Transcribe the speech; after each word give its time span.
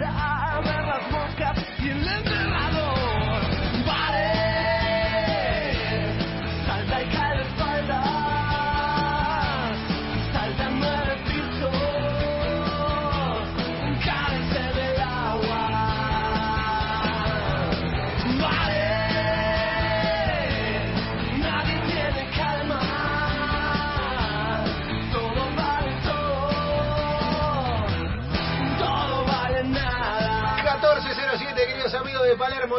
the 0.00 0.29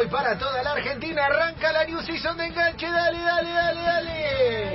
y 0.02 0.06
para 0.06 0.36
toda 0.38 0.62
la 0.62 0.72
Argentina 0.72 1.26
arranca 1.26 1.72
la 1.72 1.84
New 1.84 2.00
Season 2.02 2.36
de 2.36 2.46
enganche. 2.46 2.86
Dale, 2.86 3.18
dale, 3.18 3.50
dale, 3.52 3.82
dale. 3.82 4.71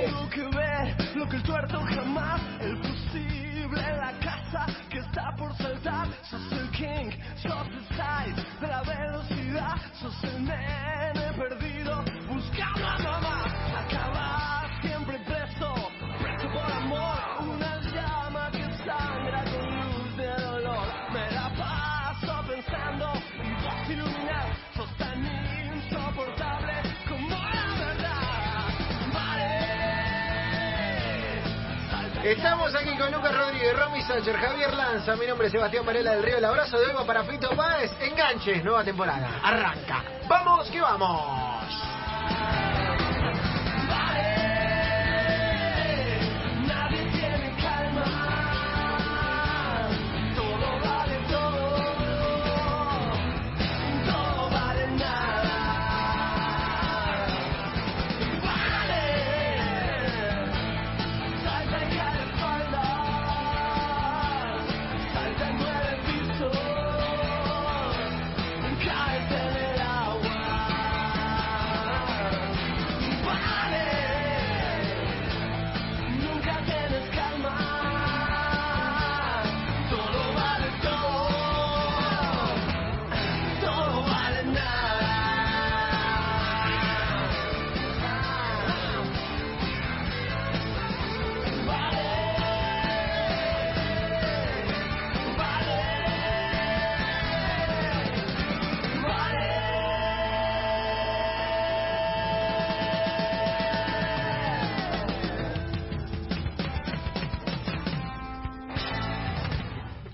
Estamos 32.28 32.74
aquí 32.74 32.94
con 32.98 33.10
Lucas 33.10 33.34
Rodríguez, 33.34 33.74
Romy 33.74 34.02
Sánchez, 34.02 34.36
Javier 34.36 34.74
Lanza. 34.74 35.16
Mi 35.16 35.26
nombre 35.26 35.46
es 35.46 35.52
Sebastián 35.52 35.86
Varela 35.86 36.12
del 36.12 36.22
Río. 36.22 36.36
El 36.36 36.44
abrazo 36.44 36.78
de 36.78 36.90
Ego 36.90 37.06
para 37.06 37.24
Fito 37.24 37.48
Páez. 37.56 37.90
Enganches, 38.02 38.62
nueva 38.62 38.84
temporada. 38.84 39.40
Arranca. 39.42 40.04
¡Vamos 40.28 40.68
que 40.68 40.78
vamos! 40.78 41.37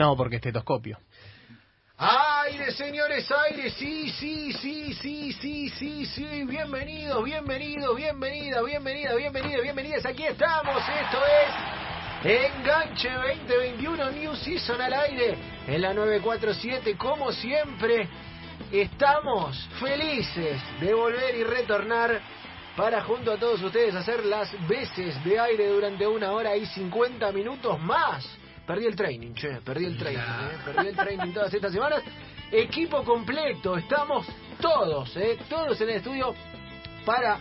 No, 0.04 0.14
porque 0.18 0.36
estetoscopio. 0.36 0.98
Aire, 1.96 2.72
señores, 2.72 3.26
aire, 3.32 3.70
sí, 3.70 4.10
sí, 4.10 4.52
sí, 4.52 4.92
sí, 4.92 5.32
sí, 5.32 5.70
sí, 5.70 6.04
sí, 6.04 6.44
bienvenidos, 6.44 7.24
bienvenidos, 7.24 7.96
bienvenidas, 7.96 8.62
bienvenidas, 8.66 9.16
bienvenidas, 9.16 9.62
bienvenidas, 9.62 10.04
aquí 10.04 10.26
estamos, 10.26 10.76
esto 10.76 11.18
es 11.24 12.52
Enganche 12.52 13.10
2021 13.12 14.10
New 14.10 14.36
Season 14.36 14.78
al 14.78 14.92
aire 14.92 15.38
en 15.68 15.80
la 15.80 15.94
947, 15.94 16.98
como 16.98 17.32
siempre, 17.32 18.06
estamos 18.70 19.56
felices 19.80 20.60
de 20.82 20.92
volver 20.92 21.34
y 21.34 21.44
retornar 21.44 22.20
para 22.76 23.02
junto 23.04 23.32
a 23.32 23.38
todos 23.38 23.62
ustedes 23.62 23.94
hacer 23.94 24.26
las 24.26 24.52
veces 24.68 25.24
de 25.24 25.40
aire 25.40 25.68
durante 25.68 26.06
una 26.06 26.30
hora 26.32 26.54
y 26.58 26.66
50 26.66 27.32
minutos 27.32 27.80
más. 27.80 28.43
Perdí 28.66 28.86
el 28.86 28.96
training, 28.96 29.34
che, 29.34 29.60
perdí 29.62 29.84
el 29.84 29.98
training, 29.98 30.20
eh, 30.20 30.58
perdí 30.64 30.88
el 30.88 30.96
training 30.96 31.32
todas 31.34 31.52
estas 31.52 31.72
semanas. 31.72 32.02
Equipo 32.50 33.04
completo, 33.04 33.76
estamos 33.76 34.26
todos, 34.60 35.14
eh, 35.16 35.38
todos 35.48 35.78
en 35.82 35.90
el 35.90 35.96
estudio 35.96 36.34
para 37.04 37.38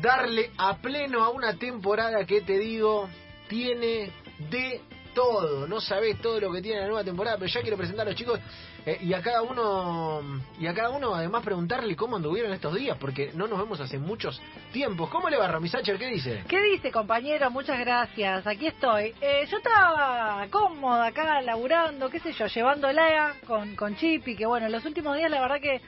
darle 0.00 0.50
a 0.58 0.76
pleno 0.78 1.22
a 1.22 1.28
una 1.28 1.54
temporada 1.54 2.24
que 2.24 2.40
te 2.40 2.58
digo 2.58 3.08
tiene 3.48 4.10
de 4.50 4.80
todo. 5.14 5.68
No 5.68 5.80
sabés 5.80 6.20
todo 6.20 6.40
lo 6.40 6.52
que 6.52 6.60
tiene 6.60 6.80
la 6.80 6.86
nueva 6.86 7.04
temporada, 7.04 7.36
pero 7.38 7.50
ya 7.50 7.60
quiero 7.60 7.76
presentar 7.76 8.06
a 8.06 8.10
los 8.10 8.18
chicos 8.18 8.40
eh, 8.86 8.98
y 9.02 9.12
a 9.12 9.22
cada 9.22 9.42
uno 9.42 10.22
y 10.58 10.66
a 10.66 10.74
cada 10.74 10.90
uno 10.90 11.14
además 11.14 11.42
preguntarle 11.42 11.96
cómo 11.96 12.16
anduvieron 12.16 12.52
estos 12.52 12.74
días, 12.74 12.96
porque 12.98 13.32
no 13.34 13.46
nos 13.46 13.58
vemos 13.58 13.80
hace 13.80 13.98
muchos 13.98 14.40
tiempos. 14.72 15.08
¿Cómo 15.10 15.28
le 15.28 15.36
va 15.36 15.48
Rami 15.48 15.68
Sacher? 15.68 15.98
¿Qué 15.98 16.06
dice? 16.06 16.44
¿Qué 16.48 16.62
dice, 16.62 16.90
compañero? 16.90 17.50
Muchas 17.50 17.78
gracias. 17.78 18.46
Aquí 18.46 18.66
estoy. 18.66 19.14
Eh, 19.20 19.46
yo 19.50 19.58
estaba 19.58 20.46
cómoda 20.50 21.06
acá, 21.06 21.40
laburando, 21.42 22.08
qué 22.10 22.20
sé 22.20 22.32
yo, 22.32 22.46
llevándola 22.46 23.34
con, 23.46 23.76
con 23.76 23.96
Chipi, 23.96 24.36
que 24.36 24.46
bueno, 24.46 24.68
los 24.68 24.84
últimos 24.84 25.16
días 25.16 25.30
la 25.30 25.40
verdad 25.40 25.60
que 25.60 25.80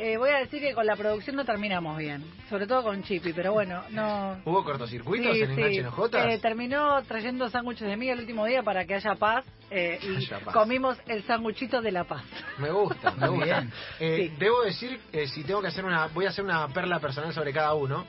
eh, 0.00 0.16
voy 0.16 0.30
a 0.30 0.38
decir 0.38 0.60
que 0.60 0.72
con 0.74 0.86
la 0.86 0.96
producción 0.96 1.36
no 1.36 1.44
terminamos 1.44 1.96
bien. 1.98 2.24
Sobre 2.48 2.66
todo 2.66 2.82
con 2.82 3.02
Chipi, 3.02 3.32
pero 3.32 3.52
bueno, 3.52 3.82
no... 3.90 4.40
¿Hubo 4.44 4.64
cortocircuitos 4.64 5.34
Sí, 5.36 5.42
en 5.42 5.54
sí. 5.54 5.82
Eh, 6.14 6.38
terminó 6.40 7.02
trayendo 7.04 7.48
sándwiches 7.50 7.86
de 7.86 7.96
miga 7.96 8.14
el 8.14 8.20
último 8.20 8.46
día 8.46 8.62
para 8.62 8.84
que 8.86 8.94
haya 8.94 9.14
paz 9.14 9.44
eh, 9.70 9.98
y 10.02 10.16
Haya 10.16 10.40
paz. 10.40 10.54
comimos 10.54 10.98
el 11.06 11.22
sándwichito 11.24 11.80
de 11.80 11.92
la 11.92 12.04
paz. 12.04 12.22
Me 12.58 12.70
gusta, 12.70 13.12
me 13.12 13.28
Muy 13.30 13.38
gusta. 13.38 13.60
bien. 13.60 13.72
Eh, 14.00 14.16
Sí. 14.30 14.36
Debo 14.38 14.62
decir, 14.62 15.00
eh, 15.12 15.26
si 15.28 15.44
tengo 15.44 15.60
que 15.60 15.68
hacer 15.68 15.84
una, 15.84 16.06
voy 16.08 16.26
a 16.26 16.30
hacer 16.30 16.44
una 16.44 16.66
perla 16.68 16.98
personal 17.00 17.32
sobre 17.32 17.52
cada 17.52 17.74
uno. 17.74 18.04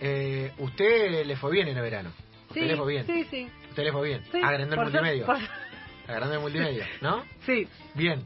Eh, 0.00 0.52
usted 0.58 1.24
le 1.26 1.36
fue 1.36 1.50
bien 1.52 1.68
en 1.68 1.76
el 1.76 1.82
verano. 1.82 2.10
Usted 2.48 2.62
le 2.62 2.76
fue 2.76 2.92
bien. 2.92 3.06
sí, 3.06 3.24
sí. 3.30 3.50
Usted 3.70 3.84
le 3.84 3.92
fue 3.92 4.08
bien. 4.08 4.22
sí. 4.32 4.40
Agrandó 4.42 4.74
el 4.76 4.80
multimedia. 4.82 5.26
por- 5.26 5.38
Agrandó 6.08 6.34
el 6.34 6.40
multimedia, 6.40 6.86
¿no? 7.00 7.24
Sí. 7.44 7.66
Bien. 7.94 8.22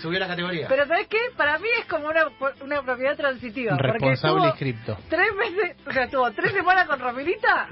Subió 0.00 0.18
la 0.18 0.28
categoría. 0.28 0.66
Pero 0.68 0.86
¿sabes 0.86 1.06
qué? 1.08 1.18
Para 1.36 1.58
mí 1.58 1.68
es 1.80 1.86
como 1.86 2.06
una, 2.08 2.24
una 2.62 2.82
propiedad 2.82 3.16
transitiva. 3.16 3.76
Responsable 3.78 4.48
estuvo 4.48 4.58
cripto. 4.58 4.98
Tres 5.08 5.28
meses, 5.34 5.76
o 5.86 5.92
sea, 5.92 6.04
estuvo 6.04 6.30
tres 6.32 6.52
semanas 6.52 6.86
con 6.86 6.98
Rafaelita 7.00 7.68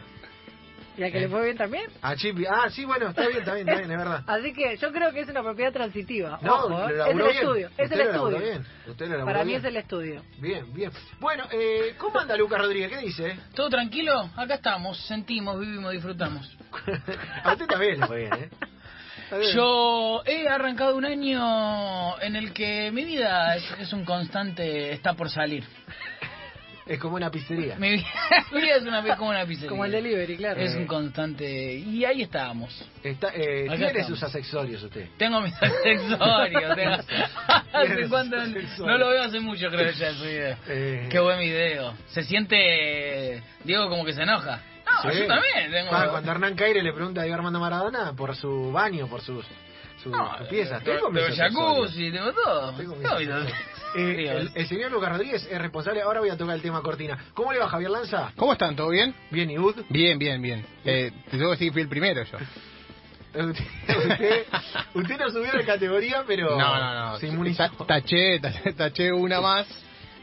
y 0.98 1.04
a 1.04 1.10
que 1.10 1.18
Eh. 1.18 1.20
le 1.22 1.28
fue 1.28 1.44
bien 1.44 1.56
también. 1.56 1.84
A 2.02 2.14
Chipi. 2.16 2.44
Ah, 2.46 2.68
sí, 2.68 2.84
bueno, 2.84 3.08
está 3.10 3.26
bien, 3.26 3.38
está 3.38 3.54
bien, 3.54 3.66
está 3.68 3.78
bien, 3.80 3.90
es 3.92 3.98
verdad. 3.98 4.24
Así 4.26 4.52
que 4.52 4.76
yo 4.76 4.92
creo 4.92 5.12
que 5.12 5.20
es 5.20 5.28
una 5.28 5.42
propiedad 5.42 5.72
transitiva. 5.72 6.38
No, 6.42 6.54
Ojo, 6.56 6.88
¿eh? 6.90 6.94
es 6.98 7.06
el 7.06 7.16
bien. 7.16 7.30
estudio. 7.30 7.66
Es 7.78 7.84
Usted 7.84 8.00
el 8.00 8.06
estudio. 8.08 8.38
bien. 8.38 8.66
Usted 8.86 9.24
Para 9.24 9.38
mí 9.44 9.46
bien. 9.52 9.58
es 9.60 9.64
el 9.64 9.76
estudio. 9.76 10.22
Bien, 10.38 10.74
bien. 10.74 10.90
Bueno, 11.20 11.44
eh, 11.52 11.94
¿cómo 11.96 12.18
anda 12.18 12.36
Lucas 12.36 12.60
Rodríguez? 12.60 12.90
¿Qué 12.90 12.98
dice? 12.98 13.38
¿Todo 13.54 13.70
tranquilo? 13.70 14.30
Acá 14.36 14.54
estamos, 14.56 14.98
sentimos, 15.06 15.58
vivimos, 15.60 15.92
disfrutamos. 15.92 16.54
A 17.44 17.52
usted 17.52 17.66
también 17.66 18.00
le 18.00 18.06
fue 18.06 18.16
bien, 18.18 18.34
¿eh? 18.34 18.50
Yo 19.54 20.22
he 20.26 20.48
arrancado 20.48 20.96
un 20.96 21.04
año 21.04 22.20
en 22.20 22.36
el 22.36 22.52
que 22.52 22.90
mi 22.92 23.04
vida 23.04 23.56
es, 23.56 23.64
es 23.78 23.92
un 23.92 24.04
constante, 24.04 24.92
está 24.92 25.14
por 25.14 25.30
salir. 25.30 25.64
Es 26.86 26.98
como 26.98 27.14
una 27.14 27.30
pizzería. 27.30 27.76
Mi 27.76 27.90
vida, 27.92 28.04
mi 28.52 28.60
vida 28.62 28.76
es 28.76 28.82
una 28.82 29.00
vez 29.00 29.14
como 29.14 29.30
una 29.30 29.46
pizzería. 29.46 29.68
Como 29.70 29.84
el 29.84 29.92
delivery, 29.92 30.36
claro. 30.36 30.60
Es 30.60 30.74
un 30.74 30.86
constante. 30.86 31.74
Y 31.74 32.04
ahí 32.04 32.22
estábamos. 32.22 32.84
Está, 33.04 33.28
eh, 33.28 33.66
tiene 33.68 33.86
estamos. 33.86 34.06
sus 34.08 34.22
accesorios 34.24 34.82
usted. 34.82 35.06
Tengo 35.16 35.40
mis 35.40 35.54
accesorios. 35.62 36.74
tengo- 36.74 36.94
hace 37.72 38.08
cuánto 38.08 38.36
no 38.78 38.98
lo 38.98 39.08
veo 39.10 39.22
hace 39.22 39.38
mucho, 39.38 39.68
creo 39.70 39.92
ya 39.92 40.08
ese 40.10 40.26
video. 40.26 40.56
Eh, 40.68 41.08
Qué 41.12 41.20
buen 41.20 41.38
video. 41.38 41.94
Se 42.08 42.24
siente 42.24 43.40
Diego 43.62 43.88
como 43.88 44.04
que 44.04 44.12
se 44.12 44.22
enoja. 44.22 44.60
No, 45.04 45.12
Sí. 45.12 45.18
yo 45.20 45.26
también 45.26 45.70
tengo. 45.70 45.90
Ah, 45.94 46.08
cuando 46.10 46.30
Hernán 46.32 46.54
Caire 46.54 46.82
le 46.82 46.92
pregunta 46.92 47.20
a 47.20 47.24
Diego 47.24 47.36
Armando 47.36 47.60
Maradona 47.60 48.12
por 48.12 48.34
su 48.36 48.70
baño, 48.72 49.06
por 49.08 49.20
sus, 49.20 49.44
sus 50.02 50.12
No, 50.12 50.30
piezas. 50.48 50.82
tengo, 50.84 51.10
mis 51.10 51.36
jacuzzi, 51.36 52.10
tengo 52.10 52.32
todo. 52.32 52.72
Tengo 52.72 52.96
mis. 52.96 53.08
Eh, 53.96 54.28
el, 54.30 54.52
el 54.54 54.66
señor 54.68 54.92
Lucas 54.92 55.10
Rodríguez 55.10 55.48
es 55.50 55.58
responsable. 55.60 56.00
Ahora 56.02 56.20
voy 56.20 56.28
a 56.30 56.36
tocar 56.36 56.54
el 56.54 56.62
tema 56.62 56.80
cortina. 56.80 57.18
¿Cómo 57.34 57.52
le 57.52 57.58
va 57.58 57.68
Javier 57.68 57.90
Lanza? 57.90 58.32
¿Cómo 58.36 58.52
están? 58.52 58.76
¿Todo 58.76 58.90
bien? 58.90 59.12
Bien, 59.32 59.50
¿y 59.50 59.58
Ud? 59.58 59.74
Bien, 59.88 60.16
bien, 60.16 60.40
bien. 60.40 60.64
Eh, 60.84 61.10
te 61.24 61.30
tengo 61.32 61.46
que 61.46 61.50
decir 61.56 61.68
que 61.68 61.72
fui 61.72 61.82
el 61.82 61.88
primero 61.88 62.22
yo. 62.22 62.38
usted, 63.34 64.46
usted 64.94 65.18
no 65.18 65.30
subió 65.30 65.52
de 65.52 65.64
categoría, 65.64 66.24
pero 66.26 66.56
No, 66.58 66.76
no, 66.78 67.10
no. 67.12 67.16
se 67.18 67.28
inmunizó. 67.28 67.68
Ta- 67.70 67.86
Taché, 67.86 68.40
taché, 68.40 68.72
taché 68.74 69.12
una 69.12 69.40
más. 69.40 69.66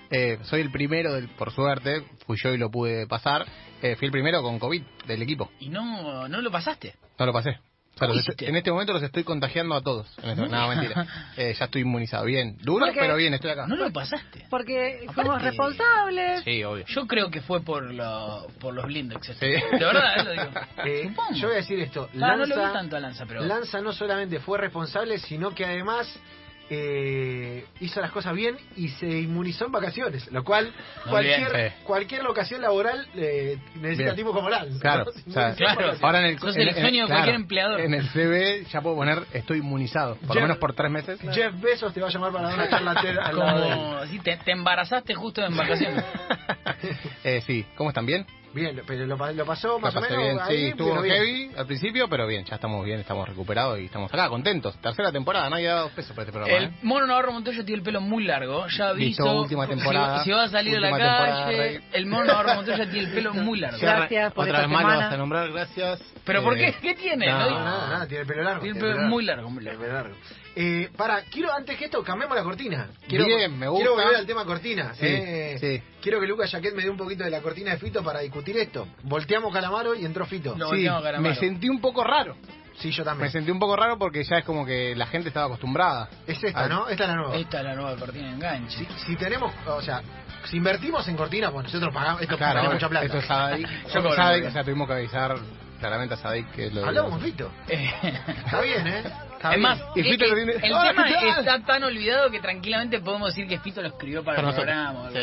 Eh, 0.09 0.39
soy 0.43 0.61
el 0.61 0.71
primero, 0.71 1.13
del, 1.13 1.27
por 1.29 1.51
suerte. 1.51 2.03
Fui 2.25 2.37
yo 2.41 2.53
y 2.53 2.57
lo 2.57 2.69
pude 2.69 3.07
pasar. 3.07 3.45
Eh, 3.81 3.95
fui 3.95 4.05
el 4.07 4.11
primero 4.11 4.41
con 4.41 4.59
COVID 4.59 4.81
del 5.05 5.21
equipo. 5.21 5.51
Y 5.59 5.69
no, 5.69 6.27
no 6.27 6.41
lo 6.41 6.51
pasaste. 6.51 6.95
No 7.19 7.25
lo 7.25 7.33
pasé. 7.33 7.59
O 7.99 8.05
en 8.05 8.55
este 8.55 8.71
momento 8.71 8.93
los 8.93 9.01
estoy 9.01 9.23
contagiando 9.23 9.73
a 9.73 9.81
todos. 9.81 10.07
En 10.21 10.29
este- 10.29 10.47
no, 10.47 10.67
mentira. 10.67 11.07
Eh, 11.37 11.55
ya 11.57 11.65
estoy 11.65 11.81
inmunizado. 11.81 12.25
Bien. 12.25 12.55
Duro, 12.61 12.85
Porque- 12.85 12.99
pero 12.99 13.15
bien, 13.15 13.33
estoy 13.33 13.49
acá. 13.51 13.65
No 13.67 13.75
lo 13.75 13.91
pasaste. 13.91 14.45
Porque 14.51 14.99
Aparte- 15.01 15.13
fuimos 15.13 15.41
responsables. 15.41 16.43
Sí, 16.43 16.63
obvio. 16.63 16.85
Yo 16.85 17.07
creo 17.07 17.31
que 17.31 17.41
fue 17.41 17.61
por, 17.61 17.91
lo, 17.91 18.47
por 18.59 18.73
los 18.75 18.85
blindex. 18.85 19.25
Sí. 19.39 19.45
De 19.47 19.63
verdad, 19.71 20.19
eh, 20.19 20.23
lo 20.23 20.31
digo. 20.31 20.45
Eh, 20.85 21.03
Supongo. 21.09 21.33
yo 21.33 21.47
voy 21.47 21.53
a 21.55 21.57
decir 21.57 21.79
esto. 21.79 22.07
Ah, 22.21 22.35
no 22.35 22.45
lo 22.45 22.55
vi 22.55 22.73
tanto 22.73 22.95
a 22.97 22.99
Lanza, 22.99 23.25
pero... 23.25 23.41
Lanza 23.41 23.81
no 23.81 23.91
solamente 23.91 24.39
fue 24.39 24.59
responsable, 24.59 25.17
sino 25.17 25.55
que 25.55 25.65
además 25.65 26.07
eh, 26.69 27.65
hizo 27.79 28.01
las 28.01 28.11
cosas 28.11 28.33
bien 28.33 28.57
y 28.75 28.89
se 28.89 29.07
inmunizó 29.07 29.65
en 29.65 29.71
vacaciones, 29.71 30.29
lo 30.31 30.43
cual 30.43 30.73
Muy 31.05 31.11
cualquier 31.11 31.53
bien, 31.53 31.71
sí. 31.71 31.75
cualquier 31.83 32.23
locación 32.23 32.61
laboral 32.61 33.07
eh, 33.15 33.57
necesita 33.75 34.03
Bien. 34.03 34.15
tipos 34.15 34.33
como 34.33 34.49
Lanza. 34.49 34.79
Claro, 34.79 35.05
¿no? 35.05 35.11
o 35.11 35.13
sea, 35.13 35.23
Inmunizó 35.25 35.49
en 35.49 35.55
Claro. 35.55 35.75
vacaciones. 35.75 36.03
Ahora 36.03 36.19
en 36.19 36.25
el, 36.25 36.39
Sos 36.39 36.55
en- 36.55 36.61
el 36.61 36.67
en- 36.69 36.75
de 37.07 37.13
cualquier 37.13 37.35
empleador. 37.35 37.79
En 37.81 37.93
el 37.93 38.09
CV 38.09 38.65
ya 38.71 38.81
puedo 38.81 38.95
poner 38.97 39.23
estoy 39.33 39.59
inmunizado, 39.59 40.15
por 40.15 40.27
Jeff- 40.27 40.35
lo 40.35 40.41
menos 40.41 40.57
por 40.57 40.73
tres 40.73 40.91
meses. 40.91 41.19
Jeff 41.33 41.53
Bezos 41.61 41.93
te 41.93 42.01
va 42.01 42.07
a 42.07 42.11
llamar 42.11 42.31
para 42.31 42.49
dar 42.49 42.55
una 42.55 42.69
charla 42.69 43.01
TED 43.01 43.17
al 43.17 43.35
lado 43.39 43.61
de 43.61 43.67
él. 43.69 43.75
Como 43.77 44.05
si 44.07 44.19
te, 44.19 44.37
te 44.37 44.51
embarazaste 44.51 45.15
justo 45.15 45.43
en 45.45 45.55
vacaciones. 45.55 46.03
eh, 47.23 47.41
sí, 47.45 47.65
¿cómo 47.75 47.89
están 47.91 48.05
bien? 48.05 48.25
Bien, 48.53 48.81
pero 48.87 49.05
lo, 49.05 49.15
lo 49.33 49.45
pasó 49.45 49.75
La 49.75 49.81
más 49.81 49.95
o 49.95 50.01
menos 50.01 50.17
bien, 50.17 50.39
ahí, 50.41 50.57
sí, 50.57 50.65
estuvo 50.69 51.03
heavy 51.03 51.51
al 51.55 51.65
principio, 51.67 52.07
pero 52.09 52.25
bien, 52.25 52.43
ya 52.45 52.55
estamos 52.55 52.83
bien, 52.85 52.99
estamos 52.99 53.27
recuperados 53.27 53.77
y 53.79 53.85
estamos 53.85 54.11
acá, 54.11 54.29
contentos. 54.29 54.75
Tercera 54.81 55.11
temporada, 55.11 55.49
nadie 55.49 55.69
ha 55.69 55.75
dado 55.75 55.89
peso 55.89 56.13
por 56.15 56.23
este 56.23 56.31
programa. 56.31 56.57
El 56.57 56.63
¿eh? 56.65 56.71
mono 56.81 57.05
Navarro 57.07 57.33
Montoya 57.33 57.63
tiene 57.63 57.79
el 57.79 57.83
pelo 57.83 58.01
muy 58.01 58.23
largo, 58.23 58.65
ya 58.67 58.89
aviso. 58.89 59.23
Listo, 59.23 59.41
última 59.41 59.65
si- 59.67 59.75
temporada. 59.75 60.23
Si, 60.23 60.31
va 60.31 60.43
a 60.43 60.47
salir 60.49 60.77
a 60.77 60.79
la 60.79 60.97
calle, 60.97 61.81
el 61.93 62.05
mono 62.07 62.25
Navarro 62.25 62.55
Montoya 62.55 62.89
tiene 62.89 63.07
el 63.09 63.13
pelo 63.13 63.33
muy 63.33 63.59
largo. 63.59 63.77
Gracias 63.79 64.33
por 64.33 64.45
Otra 64.45 64.59
esta 64.63 64.67
vez 64.67 64.73
más 64.73 64.83
lo 64.83 64.89
semana. 64.89 65.05
vas 65.05 65.13
a 65.13 65.17
nombrar, 65.17 65.51
gracias. 65.51 66.01
¿Pero 66.25 66.43
por 66.43 66.55
qué? 66.55 66.67
Eh, 66.69 66.75
¿Qué 66.81 66.95
tiene? 66.95 67.27
no, 67.27 67.33
No 67.33 67.39
No, 67.39 67.47
digo- 67.49 67.59
nada, 67.59 67.87
nada, 67.89 68.07
tiene 68.07 68.21
el 68.21 68.27
pelo 68.27 68.43
largo. 68.43 68.61
Tiene 68.61 68.77
el 68.79 68.83
tiene 68.83 68.95
pelo 68.97 69.07
muy 69.09 69.23
largo, 69.25 69.49
muy 69.49 69.63
largo. 69.63 70.15
Eh, 70.59 70.89
para, 70.97 71.21
quiero 71.21 71.53
antes 71.53 71.77
que 71.77 71.85
esto, 71.85 72.03
cambiemos 72.03 72.35
la 72.35 72.43
cortina. 72.43 72.87
Quiero, 73.07 73.25
Bien, 73.25 73.55
me 73.59 73.67
gusta. 73.67 73.83
Quiero 73.85 73.95
volver 73.95 74.15
al 74.15 74.25
tema 74.25 74.43
cortina. 74.43 74.95
Sí, 74.95 75.05
eh. 75.05 75.57
sí. 75.59 75.83
Quiero 76.01 76.19
que 76.19 76.25
Lucas 76.25 76.49
Jaquet 76.49 76.73
me 76.73 76.81
dé 76.81 76.89
un 76.89 76.97
poquito 76.97 77.23
de 77.23 77.29
la 77.29 77.41
cortina 77.41 77.71
de 77.71 77.77
Fito 77.77 78.03
para 78.03 78.21
discutir 78.21 78.57
esto. 78.57 78.87
Volteamos 79.03 79.53
Calamaro 79.53 79.93
y 79.93 80.03
entró 80.03 80.25
Fito. 80.25 80.55
No. 80.55 80.65
Sí, 80.65 80.71
volteamos 80.71 81.03
Calamaro. 81.03 81.29
me 81.29 81.35
sentí 81.35 81.69
un 81.69 81.79
poco 81.79 82.03
raro. 82.03 82.35
Sí, 82.79 82.89
yo 82.89 83.03
Me 83.03 83.05
también. 83.05 83.31
sentí 83.31 83.51
un 83.51 83.59
poco 83.59 83.75
raro 83.75 83.99
porque 83.99 84.23
ya 84.23 84.37
es 84.37 84.45
como 84.45 84.65
que 84.65 84.95
la 84.95 85.05
gente 85.05 85.27
estaba 85.27 85.45
acostumbrada. 85.45 86.09
Es 86.25 86.43
esta, 86.43 86.67
¿no? 86.67 86.87
Esta 86.89 87.03
es 87.03 87.09
la 87.09 87.15
nueva. 87.15 87.35
Esta 87.35 87.59
es 87.59 87.63
la 87.63 87.75
nueva 87.75 87.95
cortina 87.95 88.27
de 88.27 88.33
enganche. 88.33 88.77
Si, 88.79 88.85
si 89.05 89.15
tenemos, 89.15 89.53
o 89.67 89.81
sea, 89.83 90.01
si 90.45 90.57
invertimos 90.57 91.07
en 91.07 91.17
cortina, 91.17 91.51
pues 91.51 91.65
nosotros 91.65 91.93
pagamos, 91.93 92.21
esto 92.21 92.35
Claro, 92.35 92.59
ahora, 92.61 92.73
mucha 92.73 92.89
plata. 92.89 93.05
Eso 93.05 93.17
es 93.19 93.25
Sadik. 93.25 93.67
Yo 93.93 94.09
o 94.09 94.51
sea, 94.51 94.63
tuvimos 94.63 94.87
que 94.87 94.93
avisar 94.93 95.35
claramente 95.79 96.15
a 96.15 96.17
Sadik 96.17 96.51
que 96.51 96.71
lo 96.71 96.83
Hablamos 96.85 97.11
con 97.11 97.21
Fito. 97.21 97.51
Está 97.67 98.61
bien, 98.61 98.87
¿eh? 98.87 99.03
Está 99.37 99.49
es 99.53 99.57
bien. 99.57 99.61
más, 99.61 99.79
Y 99.95 100.03
Fito 100.03 100.25
lo 100.25 100.35
tiene- 100.35 100.53
el 100.53 100.73
¡Hola, 100.73 100.89
tema 100.89 101.39
está 101.39 101.59
tan 101.65 101.83
olvidado 101.83 102.29
que 102.31 102.39
tranquilamente 102.39 102.99
podemos 102.99 103.29
decir 103.29 103.47
que 103.47 103.59
Fito 103.59 103.81
lo 103.81 103.87
escribió 103.87 104.23
para, 104.23 104.37
Para 104.37 104.49
el 104.49 104.55
nosotros. 104.55 104.75
programa. 104.75 105.11
Sí. 105.11 105.17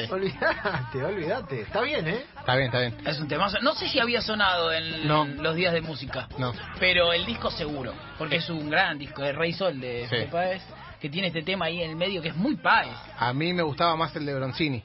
Está 1.58 1.80
bien, 1.82 2.08
¿eh? 2.08 2.24
Está 2.38 2.54
bien, 2.54 2.66
está 2.66 2.80
bien. 2.80 2.96
Es 3.06 3.18
un 3.20 3.28
temazo. 3.28 3.58
No 3.60 3.74
sé 3.74 3.88
si 3.88 3.98
había 4.00 4.22
sonado 4.22 4.72
en 4.72 5.06
No. 5.06 5.24
los 5.24 5.54
días 5.56 5.72
de 5.72 5.80
música, 5.80 6.28
No. 6.38 6.52
pero 6.78 7.12
el 7.12 7.26
disco 7.26 7.50
seguro, 7.50 7.92
porque 8.18 8.36
es 8.36 8.48
un 8.50 8.70
gran 8.70 8.98
disco 8.98 9.22
de 9.22 9.32
Rey 9.32 9.52
Sol 9.52 9.80
de 9.80 10.06
Sí. 10.08 10.16
Fito 10.16 10.30
Páez, 10.30 10.62
que 11.00 11.10
tiene 11.10 11.28
este 11.28 11.42
tema 11.42 11.66
ahí 11.66 11.82
en 11.82 11.90
el 11.90 11.96
medio 11.96 12.22
que 12.22 12.28
es 12.28 12.36
muy 12.36 12.56
Páez. 12.56 12.96
A 13.18 13.32
mí 13.32 13.52
me 13.52 13.62
gustaba 13.62 13.96
más 13.96 14.14
el 14.16 14.24
de 14.26 14.34
Broncini. 14.34 14.82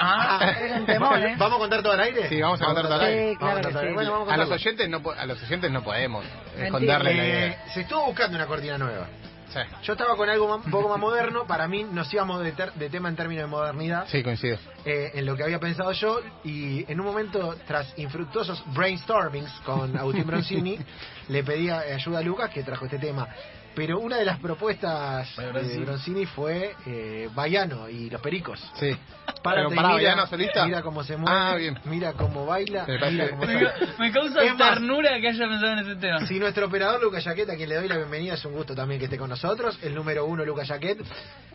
Ah, 0.00 0.52
Es 0.60 0.72
un 0.80 0.86
temón, 0.86 1.22
¿eh? 1.22 1.34
¿Vamos 1.38 1.56
a 1.56 1.58
contar 1.60 1.82
todo 1.82 1.92
al 1.92 2.00
aire? 2.00 2.28
Sí, 2.28 2.40
vamos 2.40 2.60
a 2.60 2.64
contar 2.66 2.84
todo 2.84 2.94
al 2.94 3.00
aire. 3.02 3.30
Sí, 3.32 3.36
claro 3.36 3.54
Vamos 3.54 3.56
a 3.56 3.60
que 3.68 3.72
contar- 3.74 3.88
sí. 3.88 3.94
Bueno, 3.94 4.12
vamos 4.12 4.28
a 4.28 4.34
A 4.34 4.36
los 4.36 4.50
oyentes 4.50 4.88
no, 4.88 5.02
a 5.16 5.26
los 5.26 5.42
oyentes 5.42 5.70
no 5.70 5.82
podemos 5.82 6.24
Mentira. 6.24 6.64
esconderle 6.66 7.14
la 7.14 7.24
Eh, 7.24 7.28
idea. 7.28 7.64
se 7.74 7.80
estuvo 7.82 8.04
buscando 8.06 8.36
una 8.36 8.46
cortina 8.46 8.78
nueva. 8.78 9.06
Sí. 9.48 9.60
Yo 9.84 9.92
estaba 9.92 10.16
con 10.16 10.28
algo 10.28 10.48
más- 10.56 10.66
un 10.66 10.70
poco 10.72 10.88
más 10.88 10.98
moderno. 10.98 11.46
Para 11.46 11.66
mí 11.68 11.84
nos 11.84 12.12
íbamos 12.12 12.42
de, 12.42 12.52
ter- 12.52 12.72
de 12.74 12.90
tema 12.90 13.08
en 13.08 13.16
términos 13.16 13.44
de 13.44 13.46
modernidad. 13.48 14.04
Sí, 14.08 14.22
coincido. 14.22 14.58
eh, 14.84 15.12
en 15.14 15.24
lo 15.24 15.34
que 15.36 15.44
había 15.44 15.58
pensado 15.60 15.92
yo. 15.92 16.20
Y 16.44 16.84
en 16.90 17.00
un 17.00 17.06
momento, 17.06 17.56
tras 17.66 17.92
infructuosos 17.96 18.62
brainstormings 18.74 19.50
con 19.64 19.96
Agustín 19.96 20.26
Broncini, 20.26 20.78
le 21.28 21.42
pedí 21.44 21.70
ayuda 21.70 22.18
a 22.18 22.22
Lucas 22.22 22.50
que 22.50 22.62
trajo 22.64 22.84
este 22.84 22.98
tema. 22.98 23.28
Pero 23.76 24.00
una 24.00 24.16
de 24.16 24.24
las 24.24 24.38
propuestas 24.40 25.36
de 25.36 25.52
Broncini. 25.52 25.84
Broncini 25.84 26.26
fue 26.26 26.74
eh, 26.86 27.28
Baiano 27.34 27.88
y 27.88 28.10
los 28.10 28.20
pericos. 28.20 28.58
Sí. 28.80 28.96
Párate 29.42 29.68
Pero 29.68 29.72
y 29.72 29.76
pará, 29.76 29.88
mira, 29.88 29.94
Baiano 29.96 30.26
solista. 30.26 30.64
mira 30.66 30.82
cómo 30.82 31.04
se 31.04 31.16
mueve, 31.16 31.36
Ah, 31.38 31.54
bien. 31.56 31.78
mira 31.84 32.12
cómo 32.14 32.46
baila, 32.46 32.86
mira 32.88 33.28
cómo 33.30 33.44
me, 33.44 33.54
me 33.98 34.12
causa 34.12 34.42
Es 34.42 34.56
más- 34.56 34.74
ternura 34.74 35.20
que 35.20 35.28
haya 35.28 35.46
pensado 35.46 35.72
en 35.72 35.78
ese 35.80 35.96
tema. 35.96 36.26
Si 36.26 36.38
nuestro 36.38 36.66
operador 36.66 37.02
Lucas 37.02 37.22
Jaquet, 37.22 37.50
a 37.50 37.54
quien 37.56 37.68
le 37.68 37.74
doy 37.76 37.86
la 37.88 37.96
bienvenida, 37.98 38.34
es 38.34 38.44
un 38.46 38.54
gusto 38.54 38.74
también 38.74 38.98
que 38.98 39.04
esté 39.04 39.18
con 39.18 39.28
nosotros, 39.28 39.78
el 39.82 39.94
número 39.94 40.24
uno 40.24 40.44
Lucas 40.44 40.68
Jaquet. 40.68 40.98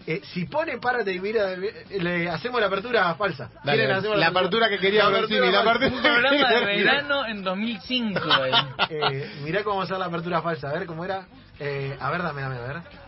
Eh, 0.06 0.22
si 0.34 0.46
pone 0.46 0.78
párate 0.78 1.12
y 1.13 1.20
mira, 1.20 1.54
eh, 1.54 1.86
le 2.00 2.30
hacemos 2.30 2.62
la 2.62 2.68
apertura 2.68 3.13
falsa. 3.16 3.50
Dale, 3.63 3.78
¿Quieren 3.78 3.88
dale. 3.88 4.00
hacemos 4.00 4.18
La 4.20 4.28
apertura 4.28 4.70
que 4.70 4.78
quería 4.78 5.04
La 5.10 5.18
apertura 5.18 5.51
la 5.51 5.60
apertura- 5.62 5.88
Un 5.96 6.01
programa 6.01 6.50
de 6.60 6.66
verano 6.66 7.25
en 7.25 7.44
2005. 7.44 8.20
eh. 8.46 8.51
Eh, 8.92 9.32
mirá 9.44 9.63
cómo 9.63 9.82
hacer 9.82 9.98
la 9.98 10.06
apertura 10.06 10.42
falsa, 10.42 10.70
a 10.70 10.74
ver 10.74 10.86
cómo 10.86 11.04
era. 11.04 11.25
Eh, 11.63 11.96
a 12.00 12.10
ver, 12.12 12.24
dame, 12.24 12.41
dame, 12.41 12.56
a 12.56 12.60
ver. 12.62 12.82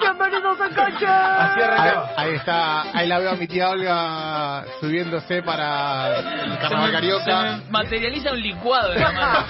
Bienvenidos 0.00 0.60
a 0.60 0.64
Así 0.66 0.74
Cancha. 0.74 1.54
Ahí, 1.54 1.62
arrancaba. 1.62 2.10
ahí 2.16 2.34
está, 2.34 2.82
ahí 2.96 3.06
la 3.08 3.18
veo 3.18 3.30
a 3.30 3.34
mi 3.34 3.46
tía 3.46 3.70
Olga 3.70 4.64
subiéndose 4.80 5.42
para 5.42 6.18
el 6.18 6.58
carnaval 6.58 6.86
Se 6.88 6.92
carioca. 6.92 7.42
me 7.64 7.70
materializa 7.70 8.32
un 8.32 8.40
licuado 8.40 8.92
en 8.94 9.00
la 9.00 9.12
mano. 9.12 9.46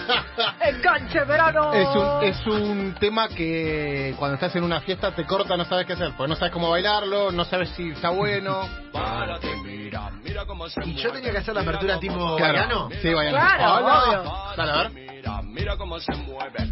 Enganche 0.60 1.24
verano. 1.24 1.72
Es 1.72 1.88
un, 1.88 2.24
es 2.24 2.46
un 2.46 2.94
tema 2.98 3.28
que 3.28 4.14
cuando 4.18 4.34
estás 4.34 4.54
en 4.56 4.64
una 4.64 4.80
fiesta 4.80 5.12
te 5.12 5.24
corta, 5.26 5.56
no 5.56 5.64
sabes 5.64 5.86
qué 5.86 5.94
hacer, 5.94 6.12
porque 6.16 6.28
no 6.30 6.36
sabes 6.36 6.52
cómo 6.52 6.70
bailarlo, 6.70 7.30
no 7.32 7.44
sabes 7.44 7.70
si 7.70 7.90
está 7.90 8.10
bueno. 8.10 8.68
Y 10.84 10.94
yo 10.94 11.12
tenía 11.12 11.32
que 11.32 11.38
hacer 11.38 11.54
la 11.54 11.62
apertura 11.62 11.98
tipo 11.98 12.36
Claro. 12.36 12.54
Baiano. 12.54 12.88
Sí, 13.02 13.12
Baiano. 13.14 13.38
Claro, 13.38 13.74
Hola. 13.74 14.02
obvio. 14.20 14.32
Dale, 14.56 14.72
a 14.72 14.76
ver. 14.88 15.03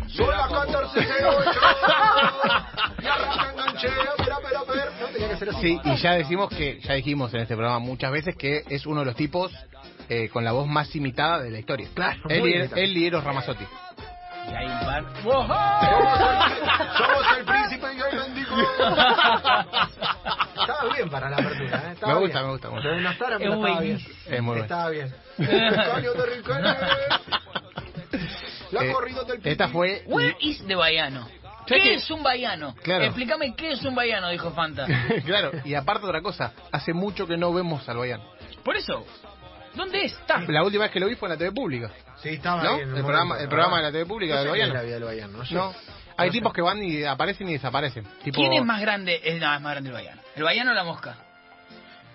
Son 0.08 0.28
las 0.28 0.48
14.08 0.50 1.02
y 3.02 3.06
arranca 3.06 3.50
engancheo, 3.50 3.90
mira, 4.18 4.36
pero, 4.42 4.64
pero. 4.66 4.90
No, 5.00 5.06
tenía 5.08 5.28
que 5.30 5.36
ser 5.36 5.48
así. 5.50 5.60
Sí, 5.60 5.80
y 5.84 5.96
ya 5.96 6.12
decimos 6.12 6.48
que, 6.50 6.80
ya 6.80 6.94
dijimos 6.94 7.32
en 7.34 7.40
este 7.40 7.54
programa 7.54 7.78
muchas 7.78 8.12
veces 8.12 8.36
que 8.36 8.64
es 8.68 8.86
uno 8.86 9.00
de 9.00 9.06
los 9.06 9.16
tipos 9.16 9.52
eh, 10.08 10.28
con 10.28 10.44
la 10.44 10.52
voz 10.52 10.66
más 10.66 10.94
imitada 10.94 11.40
de 11.42 11.50
la 11.50 11.58
historia. 11.58 11.88
Claro, 11.94 12.20
Él 12.28 12.46
y, 12.46 12.52
él 12.80 12.96
y 12.96 13.06
Eros 13.06 13.24
Ramazzotti. 13.24 13.64
Y 13.64 14.54
hay 14.54 14.66
un 14.66 14.80
par. 14.80 15.04
Somos 15.22 15.48
el, 15.50 16.36
somos 16.98 17.26
el 17.38 17.44
príncipe 17.44 17.86
y 17.96 18.00
el 18.00 18.16
mendigo. 18.20 18.56
Estaba 20.60 20.94
bien 20.94 21.08
para 21.10 21.30
la 21.30 21.36
apertura, 21.36 21.82
¿eh? 21.88 21.92
Estaba 21.92 22.14
Me 22.14 22.20
gusta, 22.20 22.38
bien. 22.38 22.46
me 22.46 22.52
gusta, 22.52 22.68
me 22.68 22.74
gusta. 22.74 22.88
Lo 22.88 22.94
de 22.96 23.00
Nastara, 23.02 23.36
Es 23.36 23.38
pero 23.42 23.54
estaba 23.54 23.80
bien. 23.80 23.98
Es 24.26 24.42
muy. 24.42 24.58
Estaba 24.60 24.90
bien. 24.90 25.14
Rincón 25.38 26.16
de 26.16 26.26
Rincón. 26.26 26.62
Eh, 28.80 28.94
del 29.26 29.40
esta 29.52 29.68
fue 29.68 30.02
Where 30.06 30.36
is 30.40 30.64
the 30.66 30.74
baiano? 30.74 31.26
¿Sabes 31.66 31.66
¿Qué 31.66 31.80
qué? 31.90 31.94
es 31.94 32.10
un 32.10 32.22
baiano? 32.22 32.74
Claro. 32.82 33.04
Explícame 33.04 33.54
qué 33.54 33.72
es 33.72 33.84
un 33.84 33.94
baiano, 33.94 34.28
dijo 34.30 34.50
Fanta. 34.50 34.86
claro, 35.24 35.52
y 35.64 35.74
aparte 35.74 36.06
otra 36.06 36.20
cosa, 36.20 36.52
hace 36.72 36.92
mucho 36.92 37.26
que 37.26 37.36
no 37.36 37.52
vemos 37.52 37.88
al 37.88 37.98
Bayán. 37.98 38.20
Por 38.64 38.76
eso, 38.76 39.06
¿dónde 39.74 40.04
está? 40.04 40.40
La 40.48 40.62
última 40.64 40.84
vez 40.84 40.92
que 40.92 40.98
lo 41.00 41.06
vi 41.06 41.14
fue 41.14 41.28
en 41.28 41.32
la 41.34 41.38
TV 41.38 41.52
pública. 41.52 41.90
Sí, 42.20 42.30
estaba 42.30 42.62
¿No? 42.64 42.78
en 42.78 42.96
El 42.96 43.02
programa- 43.02 43.38
el 43.38 43.48
programa 43.48 43.76
de 43.76 43.82
la 43.84 43.92
TV 43.92 44.06
pública 44.06 44.34
No 44.44 44.52
del 44.52 44.60
es 44.60 44.68
la 44.72 44.82
vida 44.82 44.94
del 44.94 45.04
Bayano, 45.04 45.42
yo- 45.44 45.56
No. 45.56 45.74
Hay 46.16 46.28
no 46.28 46.32
sé. 46.32 46.38
tipos 46.38 46.52
que 46.52 46.60
van 46.62 46.82
y 46.82 47.04
aparecen 47.04 47.48
y 47.48 47.52
desaparecen. 47.54 48.04
Tipo, 48.24 48.36
¿Quién 48.40 48.52
es 48.52 48.64
más 48.64 48.80
grande? 48.80 49.20
Es, 49.24 49.40
no, 49.40 49.54
es 49.54 49.60
más 49.60 49.72
grande 49.72 49.88
el 49.90 49.94
baiano. 49.94 50.20
¿El 50.36 50.42
baiano 50.42 50.70
o 50.72 50.74
la 50.74 50.84
mosca? 50.84 51.16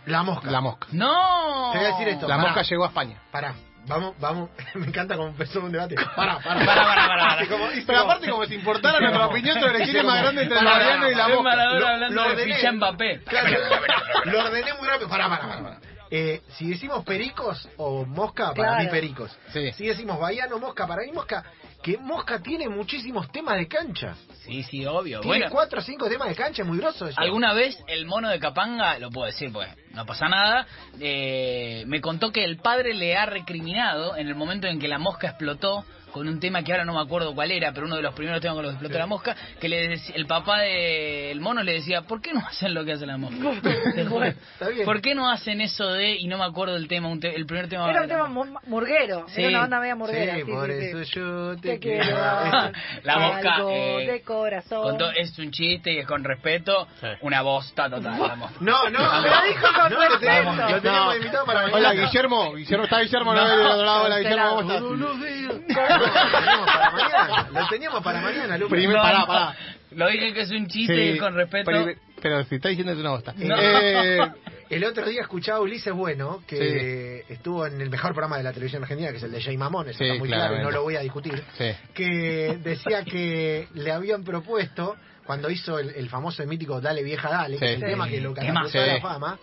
La 0.06 0.24
mosca. 0.24 0.52
La 0.52 0.62
mosca. 0.62 0.88
¡No! 0.92 1.70
Te 1.74 1.80
voy 1.80 1.88
a 1.88 1.90
decir 1.92 2.08
esto. 2.10 2.28
La 2.28 2.36
pará. 2.38 2.48
mosca 2.50 2.62
llegó 2.64 2.84
a 2.86 2.88
España. 2.88 3.22
Pará, 3.32 3.56
vamos, 3.88 4.16
vamos. 4.20 4.50
Me 4.76 4.88
encanta 4.88 5.16
cómo 5.16 5.30
empezó 5.30 5.60
un 5.62 5.72
debate. 5.72 5.96
Pará, 6.16 6.40
pará. 6.40 6.66
Pará, 6.66 6.86
pará, 6.86 7.08
pará, 7.08 7.30
pará. 7.30 7.44
Y 7.44 7.48
como- 7.48 7.72
y 7.72 7.82
Pero 7.82 8.00
como- 8.00 8.12
aparte 8.12 8.30
como 8.30 8.46
si 8.46 8.56
importara 8.56 9.00
nuestra 9.00 9.20
como- 9.22 9.32
opinión 9.32 9.60
sobre 9.60 9.78
quién 9.84 9.96
y 9.96 10.00
es 10.00 10.04
más 10.06 10.14
como- 10.14 10.22
grande 10.24 10.42
entre 10.44 10.62
Mariano 10.62 11.10
y 11.12 11.16
la. 11.16 11.28
Maradona 11.42 11.80
Lo- 11.80 11.88
hablando 11.88 12.16
lo 12.16 12.30
ordené. 12.32 12.72
Mbappé. 12.72 13.22
Claro, 13.24 13.50
lo 14.26 14.40
ordené 14.46 14.74
muy 14.74 14.88
rápido. 14.88 15.10
Pará, 15.10 15.30
pará, 15.30 15.48
pará. 15.48 15.64
pará. 15.64 15.80
Eh, 16.10 16.42
si 16.54 16.70
decimos 16.70 17.04
pericos 17.04 17.68
o 17.78 18.06
mosca, 18.06 18.54
para 18.54 18.70
Claro. 18.70 18.84
mí 18.84 18.90
pericos. 18.90 19.38
Sí. 19.52 19.74
Si 19.74 19.88
decimos 19.88 20.18
baiano, 20.20 20.58
mosca, 20.58 20.88
para 20.88 21.02
mí 21.02 21.12
mosca. 21.12 21.44
Que 21.84 21.98
mosca 21.98 22.40
tiene 22.40 22.68
muchísimos 22.70 23.32
temas 23.32 23.58
de 23.58 23.68
cancha. 23.68 24.16
Sí, 24.46 24.64
sí, 24.64 24.86
obvio. 24.86 25.22
Tiene 25.22 25.38
Bueno, 25.40 25.52
cuatro 25.52 25.80
o 25.80 25.84
cinco 25.84 26.10
temas 26.10 26.28
de 26.30 26.36
cancha, 26.36 26.64
es 26.64 26.68
muy 26.68 26.78
grosso 26.80 27.08
eso. 27.08 27.20
alguna 27.20 27.54
vez 27.54 27.78
el 27.88 28.06
mono 28.06 28.30
de 28.30 28.40
Capanga, 28.40 28.98
lo 29.00 29.10
puedo 29.10 29.28
decir 29.28 29.52
porque 29.52 29.70
no 29.94 30.06
pasa 30.06 30.28
nada, 30.28 30.66
eh, 31.00 31.84
me 31.88 32.02
contó 32.02 32.32
que 32.32 32.44
el 32.44 32.58
padre 32.58 32.94
le 32.94 33.16
ha 33.16 33.26
recriminado 33.26 34.16
en 34.18 34.28
el 34.28 34.36
momento 34.36 34.68
en 34.68 34.80
que 34.80 34.88
la 34.88 34.98
mosca 34.98 35.28
explotó 35.30 35.86
con 36.12 36.28
un 36.28 36.40
tema 36.40 36.64
que 36.64 36.72
ahora 36.72 36.86
no 36.86 36.94
me 36.94 37.02
acuerdo 37.02 37.34
cuál 37.36 37.52
era, 37.52 37.72
pero 37.74 37.86
uno 37.86 37.96
de 37.96 38.02
los 38.02 38.14
primeros 38.14 38.42
temas 38.42 38.56
con 38.56 38.64
los 38.66 38.72
que 38.74 38.78
explotó 38.78 38.98
la 39.00 39.06
mosca, 39.08 39.36
que 39.60 39.68
le 39.70 39.94
el 40.16 40.26
papá 40.26 40.60
del 40.62 41.40
mono 41.42 41.64
le 41.64 41.74
decía, 41.74 42.02
¿por 42.04 42.22
qué 42.22 42.34
no 42.34 42.40
hacen 42.46 42.74
lo 42.74 42.84
que 42.86 42.94
hace 42.94 43.06
la 43.06 43.18
mosca? 43.18 43.38
¿Por 44.86 45.02
qué 45.02 45.16
no 45.16 45.30
hacen 45.30 45.62
eso 45.62 45.88
de, 45.94 46.16
y 46.16 46.28
no 46.28 46.38
me 46.38 46.46
acuerdo 46.46 46.74
del 46.74 46.88
tema, 46.88 47.08
un 47.08 47.20
te- 47.20 47.36
el 47.36 47.46
primer 47.46 47.68
tema 47.70 47.90
Era 47.90 48.00
de 48.02 48.06
un 48.06 48.10
tema 48.10 48.60
murguero, 48.68 49.26
Sí. 49.30 49.42
era 49.42 49.50
una 49.50 49.60
banda 49.62 49.80
media 49.80 49.96
murguera. 49.96 50.36
Sí, 50.36 50.42
sí, 50.46 50.52
por 50.52 50.68
sí, 50.68 50.74
eso 50.80 51.04
sí. 51.06 51.12
yo 51.20 51.56
te, 51.56 51.70
Te 51.70 51.80
quiero. 51.80 52.18
La 53.04 53.18
mosca, 53.20 53.56
Algo 53.56 53.70
eh, 53.72 54.08
de 54.08 54.22
corazón. 54.22 54.84
Con 54.84 54.98
todo- 54.98 55.12
es 55.12 55.38
un 55.40 55.52
chiste 55.52 55.94
y 55.94 55.98
es 56.00 56.08
con 56.08 56.24
respeto, 56.24 56.88
Sí. 57.00 57.08
una 57.22 57.42
bosta 57.42 57.90
total. 57.90 58.20
la 58.20 58.36
mosca. 58.36 58.56
No, 58.62 58.90
no, 58.90 59.00
Pero 59.22 59.36
dijo 59.48 59.68
con 59.80 59.92
no, 59.94 60.10
lo 60.10 60.20
teníamos, 60.20 60.58
respeto. 60.58 60.76
lo 60.76 60.82
teníamos 60.82 61.16
invitado 61.18 61.46
para 61.46 61.60
mañana. 61.62 61.78
Hola, 61.78 61.94
Guillermo. 61.94 62.54
Guillermo, 62.56 62.84
¿está 62.86 63.00
Guillermo? 63.02 63.34
No. 63.34 63.48
No, 63.48 64.08
lo 64.08 64.16
teníamos 66.06 66.66
para 66.66 66.92
mañana. 66.92 67.50
Lo 67.52 67.68
teníamos 67.68 68.04
para 68.04 68.22
mañana, 68.22 68.58
Lucas. 68.58 68.78
Primer- 68.78 68.98
pará, 68.98 69.26
pará. 69.26 69.56
Lo 69.92 70.08
dije 70.10 70.34
que 70.34 70.42
es 70.42 70.52
un 70.52 70.68
chiste 70.68 70.96
Sí, 70.96 71.16
y 71.16 71.18
con 71.18 71.34
respeto. 71.34 71.72
Pero, 71.72 71.86
pero 72.22 72.44
si 72.44 72.56
está 72.56 72.70
diciendo 72.70 72.92
es 72.94 73.00
una 73.00 73.12
bosta. 73.12 73.34
No. 73.38 73.56
Eh, 73.60 74.20
El 74.70 74.84
otro 74.84 75.08
día 75.08 75.22
escuchaba 75.22 75.60
a 75.60 75.62
Ulises 75.62 75.94
Bueno, 75.94 76.42
que 76.46 77.24
estuvo 77.30 77.66
en 77.66 77.80
el 77.80 77.90
mejor 77.90 78.12
programa 78.12 78.36
de 78.38 78.44
la 78.44 78.52
televisión 78.52 78.84
argentina, 78.84 79.12
que 79.12 79.18
es 79.18 79.24
el 79.24 79.32
de 79.32 79.42
Jay 79.42 79.56
Mamón, 79.56 79.88
eso 79.88 80.00
Sí, 80.00 80.04
está 80.04 80.20
muy 80.20 80.28
claro 80.28 80.44
y 80.44 80.48
claramente. 80.58 80.64
no 80.66 80.72
lo 80.72 80.84
voy 80.84 80.96
a 80.98 81.00
discutir, 81.00 81.42
sí. 81.58 81.72
que 81.94 82.60
decía 82.62 83.06
que 83.06 83.70
le 83.76 83.92
habían 83.94 84.26
propuesto, 84.26 84.98
cuando 85.26 85.50
hizo 85.50 85.80
el, 85.80 85.92
el 85.92 86.10
famoso 86.10 86.44
y 86.44 86.48
mítico 86.48 86.82
Dale 86.82 87.02
Vieja 87.02 87.30
Dale, 87.30 87.58
que 87.58 87.66
Sí. 87.66 87.74
es 87.76 87.82
el 87.82 87.90
tema 87.92 88.10
que 88.10 88.20
lo 88.20 88.34
Tema, 88.34 88.48
catapultó 88.48 88.78
a 88.82 88.86
la 88.88 88.96
sí. 88.96 89.02
fama, 89.02 89.40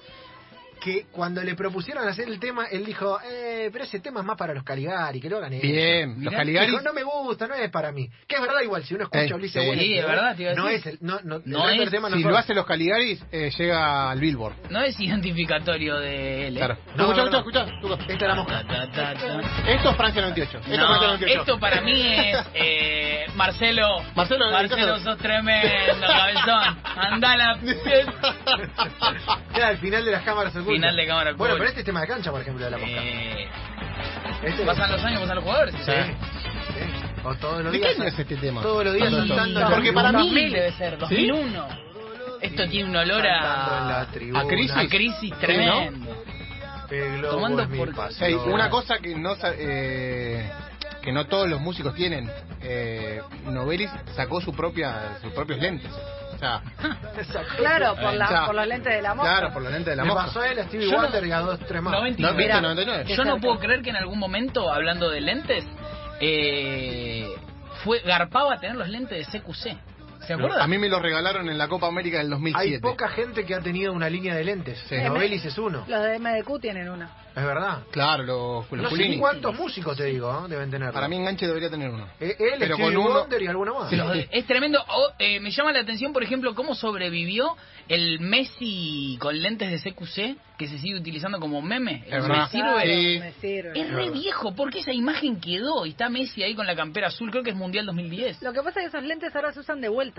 que 0.85 1.07
cuando 1.11 1.43
le 1.43 1.55
propusieron 1.55 2.07
hacer 2.07 2.29
el 2.29 2.39
tema, 2.39 2.67
él 2.71 2.85
dijo, 2.85 3.19
eh, 3.25 3.71
pero 3.73 3.85
ese 3.85 4.01
tema 4.01 4.21
es 4.21 4.27
más 4.27 4.37
para 4.37 4.53
los 4.53 4.63
Caligari, 4.65 5.19
que 5.21 5.31
lo 5.31 5.39
hagan 5.39 5.55
ellos". 5.55 5.63
Bien, 5.63 6.23
los 6.23 6.35
Caligari. 6.35 6.67
Dijo, 6.71 6.83
no 6.83 6.93
me 6.93 7.03
gusta, 7.03 7.47
no 7.49 7.55
es 7.55 7.71
para 7.71 7.91
mí. 7.91 8.09
Que 8.29 8.37
es 8.37 8.43
verdad 8.43 8.61
igual, 8.63 8.85
si 8.85 8.95
uno 8.95 9.05
escucha 9.05 9.25
Eh, 9.25 9.33
a 9.33 9.37
Ulises 9.37 9.63
sí. 9.63 9.67
Bueno, 9.67 9.83
Sí, 9.83 9.95
es 9.99 10.07
verdad, 10.07 10.37
te 10.37 10.43
iba 10.43 10.53
a 10.53 10.55
no 10.55 10.69
es 10.69 10.85
el, 10.87 10.99
no, 11.01 11.19
no, 11.25 11.41
No 11.47 11.69
es- 11.71 11.91
tema 11.91 12.11
no 12.11 12.17
Si 12.17 12.23
lo 12.23 12.37
hacen 12.37 12.55
los 12.57 12.67
Caligaris, 12.67 13.25
eh, 13.33 13.51
llega 13.57 14.11
al 14.11 14.21
Billboard. 14.21 14.55
No 14.71 14.83
es 14.83 14.99
identificatorio 15.01 15.99
de 15.99 16.49
él. 16.49 16.57
¿eh? 16.57 16.61
Claro. 16.61 16.79
No, 16.97 17.13
escucha, 17.13 17.39
escucha, 17.39 17.65
escucha. 17.65 17.95
Esta 18.03 18.13
es 18.13 18.29
la 18.29 18.35
mosca. 18.35 18.63
Ta, 18.67 18.91
ta, 18.91 19.15
ta. 19.15 19.41
Esto 19.71 19.91
es 19.91 19.97
Francia 19.97 20.23
98. 20.23 20.59
Esto 20.59 20.71
es 20.73 20.79
No, 20.79 20.87
Francia 20.87 21.07
98. 21.09 21.41
esto 21.41 21.59
para 21.59 21.81
mí 21.81 22.03
es 22.15 22.37
eh, 22.55 23.27
Marcelo. 23.35 23.87
Marcelo, 24.15 24.51
Marcelo, 24.51 24.99
sos 25.01 25.19
tremendo, 25.19 26.07
cabezón. 26.07 26.79
Andala. 26.97 27.59
Era 29.55 29.71
el 29.71 29.79
final 29.79 30.05
de 30.05 30.11
las 30.13 30.23
cámaras 30.23 30.55
ocultas. 30.57 30.74
Final 30.75 30.97
de 30.97 31.07
cámara 31.07 31.33
Bueno, 31.33 31.55
pero 31.57 31.69
este 31.69 31.81
es 31.81 31.87
tema 31.87 32.01
de 32.03 32.07
cancha, 32.07 32.31
por 32.31 32.41
ejemplo, 32.41 32.65
de 32.65 32.71
la 32.71 32.79
mosca. 32.79 32.93
Eh, 33.03 33.49
Este- 34.45 34.65
pasan 34.65 34.93
los 34.93 35.03
años, 35.05 35.21
pasan 35.21 35.37
los 35.37 35.45
jugadores. 35.45 35.75
Sí. 35.77 35.83
sí. 35.93 37.21
O 37.25 37.35
todos 37.37 37.63
los 37.63 37.73
¿De 37.73 37.79
días. 37.79 37.93
qué 37.95 38.01
año 38.03 38.09
es 38.11 38.19
este 38.19 38.37
tema? 38.37 38.63
Todos 38.63 38.85
los 38.85 38.95
días 38.95 39.11
saltando 39.11 39.61
Porque 39.71 39.93
para 39.93 40.13
mí- 40.13 40.19
2000 40.19 40.53
debe 40.53 40.73
ser, 40.73 40.99
2001. 40.99 41.67
Esto 42.43 42.69
tiene 42.69 42.91
un 42.91 42.97
olor 42.97 43.27
a, 43.27 44.07
tribuna. 44.13 44.41
a 44.41 44.47
crisis. 44.47 44.77
a 44.77 44.87
crisis 44.87 45.33
tremendo. 45.39 45.97
Globo 46.91 47.31
Tomando 47.31 47.69
por- 47.71 47.95
pasión. 47.95 48.29
Ey, 48.29 48.35
una 48.35 48.69
cosa 48.69 48.99
que 48.99 49.15
no 49.17 49.35
sa- 49.37 49.55
eh, 49.57 50.49
que 51.03 51.11
no 51.13 51.25
todos 51.27 51.49
los 51.49 51.61
músicos 51.61 51.95
tienen. 51.95 52.31
Eh, 52.61 53.21
Novelis 53.47 53.91
sacó 54.15 54.41
su 54.43 54.53
propia 54.55 55.17
sus 55.23 55.33
propios 55.33 55.59
lentes. 55.61 55.91
Sea, 56.39 56.63
Claro, 57.57 57.95
por, 57.97 58.13
la, 58.15 58.25
O 58.25 58.29
sea, 58.29 58.47
por 58.47 58.55
los 58.55 58.67
lentes 58.67 58.93
de 58.95 59.03
la 59.03 59.15
mosca. 59.15 59.31
claro, 59.31 59.53
por 59.53 59.63
los 59.63 59.73
lentes 59.73 59.93
de 59.93 59.97
la 59.97 60.05
mosca. 60.05 60.25
pasó 60.27 60.45
él, 60.45 60.59
a 60.59 60.65
Stevie 60.65 60.87
Yo 60.91 60.97
no- 60.97 61.03
Wonder 61.03 61.27
y 61.27 61.33
a 61.33 61.39
dos, 61.41 61.59
tres 61.61 61.83
más. 61.83 61.93
99. 61.93 62.33
No. 62.33 62.39
Mira, 62.39 62.61
99. 62.61 63.05
qué 63.07 63.17
Yo 63.17 63.25
no 63.25 63.39
puedo 63.41 63.59
creer 63.59 63.83
que 63.83 63.91
en 63.91 63.97
algún 63.97 64.19
momento, 64.19 64.71
hablando 64.73 65.11
de 65.11 65.21
lentes, 65.21 65.65
eh, 66.21 67.29
fue 67.85 68.01
garpaba 68.01 68.59
tener 68.59 68.77
los 68.77 68.89
lentes 68.89 69.31
de 69.31 69.39
CQC. 69.41 69.77
¿Se 70.27 70.33
acuerdan? 70.35 70.61
A 70.61 70.67
mí 70.67 70.79
me 70.79 70.89
lo 70.89 70.99
regalaron 71.01 71.49
en 71.49 71.59
la 71.59 71.69
Copa 71.69 71.87
América 71.87 72.19
del 72.19 72.31
2007. 72.31 72.75
Hay 72.77 72.81
poca 72.81 73.09
gente 73.09 73.45
que 73.45 73.55
ha 73.55 73.61
tenido 73.61 73.93
una 73.93 74.09
línea 74.09 74.35
de 74.35 74.45
lentes. 74.45 74.79
Sí. 74.89 74.97
Novelis 74.97 75.45
es 75.45 75.57
uno. 75.59 75.85
Los 75.87 76.03
de 76.03 76.19
MDQ 76.19 76.61
tienen 76.61 76.89
una. 76.89 77.11
Es 77.35 77.45
verdad. 77.45 77.83
Claro, 77.91 78.23
los, 78.23 78.71
los 78.73 78.93
No 78.93 78.97
sé 78.97 79.19
cuántos 79.19 79.55
músicos, 79.59 79.97
te 79.97 80.05
digo, 80.05 80.31
¿eh? 80.47 80.49
deben 80.49 80.71
tener. 80.71 80.93
Para 80.93 81.09
mí 81.09 81.17
Enganche 81.17 81.47
debería 81.49 81.69
tener 81.69 81.91
uno. 81.91 82.07
Él, 82.21 82.35
pero 82.59 82.77
Stevie 82.77 82.95
con 82.95 82.97
uno- 82.97 83.21
Wonder 83.21 83.43
y 83.43 83.47
alguno 83.49 83.75
más. 83.81 83.93
Es 84.31 84.47
tremendo. 84.47 84.83
Oh, 84.89 85.09
eh, 85.19 85.41
me 85.41 85.51
llama 85.51 85.73
la 85.73 85.81
atención, 85.81 86.13
por 86.13 86.23
ejemplo, 86.23 86.55
cómo 86.55 86.75
sobrevivió 86.75 87.57
el 87.89 88.21
Messi 88.21 89.17
con 89.21 89.41
lentes 89.41 89.71
de 89.71 89.91
CQC, 89.91 90.37
que 90.57 90.69
se 90.69 90.79
sigue 90.79 90.97
utilizando 90.97 91.41
como 91.41 91.61
meme. 91.61 92.05
Es 92.07 92.27
me 92.27 92.47
sirve. 92.47 92.63
Claro, 92.63 92.81
Sí. 92.85 93.19
me 93.21 93.33
sirve. 93.41 93.81
Es 93.81 93.91
re 93.93 94.11
viejo, 94.11 94.55
porque 94.55 94.79
esa 94.79 94.93
imagen 94.93 95.41
quedó 95.41 95.85
y 95.87 95.91
está 95.91 96.09
Messi 96.09 96.43
ahí 96.43 96.55
con 96.55 96.67
la 96.67 96.77
campera 96.77 97.09
azul, 97.09 97.31
creo 97.31 97.43
que 97.43 97.51
es 97.51 97.57
Mundial 97.57 97.85
2010. 97.87 98.43
Lo 98.43 98.53
que 98.53 98.63
pasa 98.63 98.81
es 98.81 98.91
que 98.91 98.97
esos 98.97 99.03
lentes 99.09 99.35
ahora 99.35 99.53
se 99.53 99.61
usan 99.61 99.81
de 99.81 99.89
vuelta. 99.89 100.14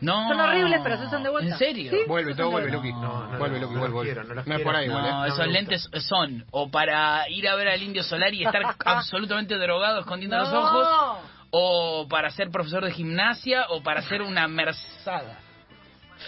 No. 0.00 0.28
Son 0.28 0.40
horribles, 0.40 0.80
pero 0.82 0.96
se 0.96 1.06
usan 1.06 1.22
de 1.22 1.30
vuelta. 1.30 1.52
¿En 1.52 1.58
serio? 1.58 1.90
Sí. 1.90 1.98
Vuelve, 2.08 2.34
todo 2.34 2.50
vuelve, 2.50 2.70
Luqui. 2.70 2.92
No, 2.92 3.26
no, 3.26 3.38
vuelve, 3.38 3.60
Luqui, 3.60 3.76
vuelve. 3.76 4.14
no 4.46 4.54
es 4.54 4.62
por 4.62 4.74
ahí. 4.74 4.88
No, 4.88 5.26
esos 5.26 5.46
lentes 5.46 5.88
son 6.08 6.44
o 6.50 6.70
para 6.70 7.28
ir 7.28 7.48
a 7.48 7.54
ver 7.54 7.68
al 7.68 7.82
indio 7.82 8.02
Solari 8.02 8.38
y 8.38 8.44
estar 8.44 8.62
absolutamente 8.84 9.56
drogado 9.56 10.00
escondiendo 10.00 10.38
los 10.38 10.52
ojos, 10.52 11.18
o 11.50 12.06
para 12.08 12.30
ser 12.30 12.50
profesor 12.50 12.84
de 12.84 12.92
gimnasia, 12.92 13.66
o 13.68 13.82
para 13.82 14.02
ser 14.02 14.22
una 14.22 14.48
merzada. 14.48 15.38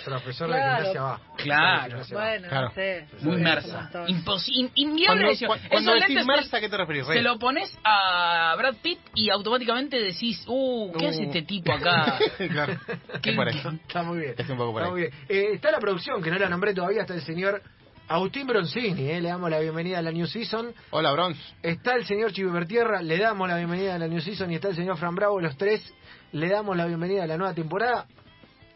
Profesor 0.04 0.48
Claro. 0.48 0.62
de 0.62 0.76
gimnasia 0.88 1.02
va. 1.02 1.20
Claro. 1.36 1.96
Va. 2.16 2.38
No 2.38 2.70
sé. 2.72 3.06
Muy 3.20 3.36
mersa. 3.38 3.80
montón. 3.82 4.06
Impos- 4.08 4.48
in- 4.48 4.70
inviable 4.74 5.36
Cuando, 5.68 5.92
decís 5.92 6.08
lentes 6.08 6.26
Mersa, 6.26 6.56
¿a 6.56 6.60
qué 6.60 6.68
te 6.68 6.76
referís, 6.76 7.06
Rey? 7.06 7.18
se 7.18 7.22
lo 7.22 7.38
pones 7.38 7.76
a 7.84 8.54
Brad 8.56 8.76
Pitt 8.82 8.98
y 9.14 9.30
automáticamente 9.30 10.00
decís, 10.00 10.42
uh, 10.46 10.92
¿qué 10.98 11.06
Uh. 11.06 11.08
hace 11.10 11.22
este 11.24 11.42
tipo 11.42 11.72
acá? 11.72 12.18
claro, 12.50 12.76
¿Qué- 13.22 13.30
es 13.30 13.36
por 13.36 13.48
ahí. 13.48 13.56
Está 13.86 14.02
muy 14.02 14.18
bien. 14.18 14.34
Es 14.38 14.48
un 14.48 14.56
poco 14.56 14.72
por 14.72 14.82
Está 14.82 14.86
ahí. 14.86 14.90
muy 14.92 15.00
bien. 15.02 15.12
Eh, 15.28 15.54
está 15.54 15.70
la 15.70 15.78
producción, 15.78 16.22
que 16.22 16.30
no 16.30 16.38
la 16.38 16.48
nombré 16.48 16.74
todavía, 16.74 17.02
está 17.02 17.14
el 17.14 17.22
señor 17.22 17.62
Agustín 18.08 18.46
Bronzini, 18.46 19.08
eh, 19.10 19.20
le 19.20 19.28
damos 19.28 19.48
la 19.50 19.60
bienvenida 19.60 19.98
a 19.98 20.02
la 20.02 20.10
New 20.12 20.26
Season. 20.26 20.74
Hola, 20.90 21.12
Bronz. 21.12 21.38
Está 21.62 21.94
el 21.94 22.04
señor 22.04 22.32
Chivibertierra, 22.32 23.00
le 23.00 23.16
damos 23.16 23.48
la 23.48 23.56
bienvenida 23.56 23.94
a 23.94 23.98
la 23.98 24.08
New 24.08 24.20
Season. 24.20 24.50
Y 24.50 24.56
está 24.56 24.68
el 24.68 24.74
señor 24.76 24.98
Fran 24.98 25.14
Bravo, 25.14 25.40
los 25.40 25.56
tres 25.56 25.94
le 26.32 26.48
damos 26.48 26.76
la 26.76 26.84
bienvenida 26.86 27.22
a 27.24 27.26
la 27.26 27.38
nueva 27.38 27.54
temporada. 27.54 28.06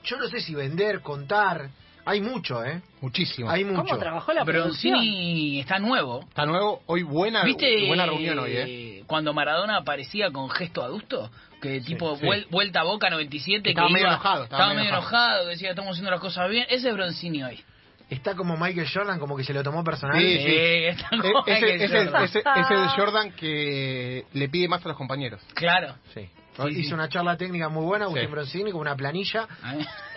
Yo 0.06 0.16
no 0.16 0.26
sé 0.28 0.40
si 0.40 0.54
vender, 0.54 1.00
contar, 1.00 1.68
hay 2.04 2.20
mucho, 2.20 2.64
¿eh? 2.64 2.80
Muchísimo. 3.00 3.50
Hay 3.50 3.64
mucho. 3.64 3.82
¿Cómo 3.82 3.98
trabajó 3.98 4.32
la? 4.32 4.44
Broncini 4.44 5.60
está 5.60 5.78
nuevo. 5.78 6.20
Está 6.28 6.46
nuevo, 6.46 6.82
hoy 6.86 7.02
buena, 7.02 7.42
¿Viste 7.44 7.86
buena 7.86 8.06
reunión 8.06 8.38
hoy, 8.38 8.52
¿eh? 8.52 8.64
eh, 8.66 9.04
cuando 9.06 9.32
Maradona 9.34 9.78
aparecía 9.78 10.30
con 10.30 10.48
gesto 10.50 10.82
adusto? 10.82 11.30
Que 11.60 11.80
tipo 11.80 12.16
sí. 12.16 12.24
vuel- 12.26 12.46
vuelta 12.50 12.80
a 12.80 12.84
boca 12.84 13.10
97 13.10 13.70
Estaba 13.70 13.88
que 13.88 13.94
medio 13.94 14.06
iba- 14.06 14.14
enojado, 14.14 14.44
Estaba, 14.44 14.74
medio 14.74 14.88
enojado. 14.90 15.46
decía 15.46 15.70
estamos 15.70 15.92
haciendo 15.92 16.10
las 16.10 16.20
cosas 16.20 16.48
bien. 16.50 16.66
Ese 16.68 16.88
es 16.90 16.94
Broncini 16.94 17.42
hoy. 17.42 17.64
Está 18.08 18.36
como 18.36 18.56
Michael 18.56 18.86
Jordan, 18.92 19.18
como 19.18 19.36
que 19.36 19.42
se 19.42 19.52
lo 19.52 19.64
tomó 19.64 19.82
personal. 19.82 20.20
Sí, 20.20 20.38
sí. 20.38 20.54
está 20.84 21.08
Eh, 21.10 21.18
como 21.22 21.40
ese, 21.46 21.52
Michael 21.54 21.80
ese- 21.82 22.04
Jordan. 22.04 22.24
ese- 22.24 22.38
ese 22.38 22.60
es 22.60 22.70
el 22.70 22.88
Jordan 22.90 23.32
que 23.32 24.24
le 24.32 24.48
pide 24.48 24.68
más 24.68 24.84
a 24.84 24.88
los 24.88 24.96
compañeros. 24.96 25.42
Claro. 25.54 25.96
Sí. 26.14 26.28
Sí, 26.56 26.62
Hizo 26.80 26.88
sí. 26.88 26.94
una 26.94 27.08
charla 27.08 27.36
técnica 27.36 27.68
muy 27.68 27.84
buena, 27.84 28.06
Agustín 28.06 28.26
Sí. 28.28 28.32
Broncini, 28.32 28.72
con 28.72 28.80
una 28.80 28.96
planilla. 28.96 29.46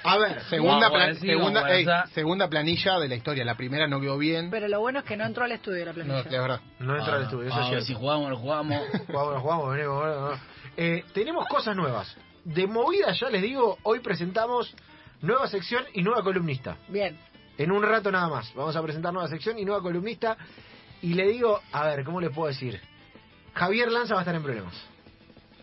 A 0.04 0.18
ver, 0.18 0.42
Segunda, 0.50 0.90
plan- 0.90 1.16
segunda, 1.16 1.70
ey, 1.70 1.86
segunda 2.14 2.48
planilla 2.50 2.98
de 3.00 3.08
la 3.10 3.16
historia. 3.16 3.44
La 3.44 3.56
primera 3.56 3.88
no 3.88 4.00
quedó 4.00 4.18
bien. 4.18 4.50
Pero 4.50 4.68
lo 4.68 4.80
bueno 4.80 5.00
es 5.00 5.06
que 5.06 5.18
no 5.18 5.26
entró 5.26 5.44
al 5.44 5.52
estudio 5.52 5.86
la 5.86 5.92
No, 5.94 6.04
planilla. 6.06 6.32
la 6.32 6.42
verdad. 6.42 6.62
no 6.80 6.96
entra 6.98 7.16
al 7.18 7.24
estudio, 7.24 7.50
eso 7.50 7.58
ah, 7.60 7.72
es. 7.76 7.86
Si 7.86 7.94
jugamos, 7.94 8.30
lo 8.30 8.38
jugamos. 8.38 8.82
Jugamos, 9.08 9.42
jugamos, 9.42 9.72
venimos, 9.76 10.04
venimos. 10.06 10.40
Eh, 10.78 11.04
tenemos 11.14 11.46
cosas 11.48 11.76
nuevas. 11.76 12.16
De 12.46 12.66
movida, 12.68 13.12
ya 13.12 13.30
les 13.30 13.42
digo, 13.42 13.78
hoy 13.84 14.00
presentamos 14.00 14.74
nueva 15.22 15.48
sección 15.50 15.84
y 15.94 16.02
nueva 16.04 16.24
columnista. 16.24 16.78
Bien. 16.88 17.20
En 17.58 17.72
un 17.74 17.84
rato 17.84 18.10
nada 18.12 18.30
más. 18.30 18.54
Vamos 18.56 18.76
a 18.78 18.82
presentar 18.82 19.12
nueva 19.12 19.28
sección 19.28 19.60
y 19.60 19.66
nueva 19.66 19.82
columnista. 19.82 20.38
Y 21.02 21.14
le 21.16 21.28
digo, 21.28 21.60
a 21.74 21.84
ver, 21.86 22.06
¿cómo 22.06 22.22
le 22.22 22.30
puedo 22.30 22.48
decir? 22.48 22.80
Javier 23.54 23.92
Lanza 23.92 24.14
va 24.14 24.22
a 24.22 24.24
estar 24.24 24.36
en 24.36 24.44
problemas. 24.44 24.74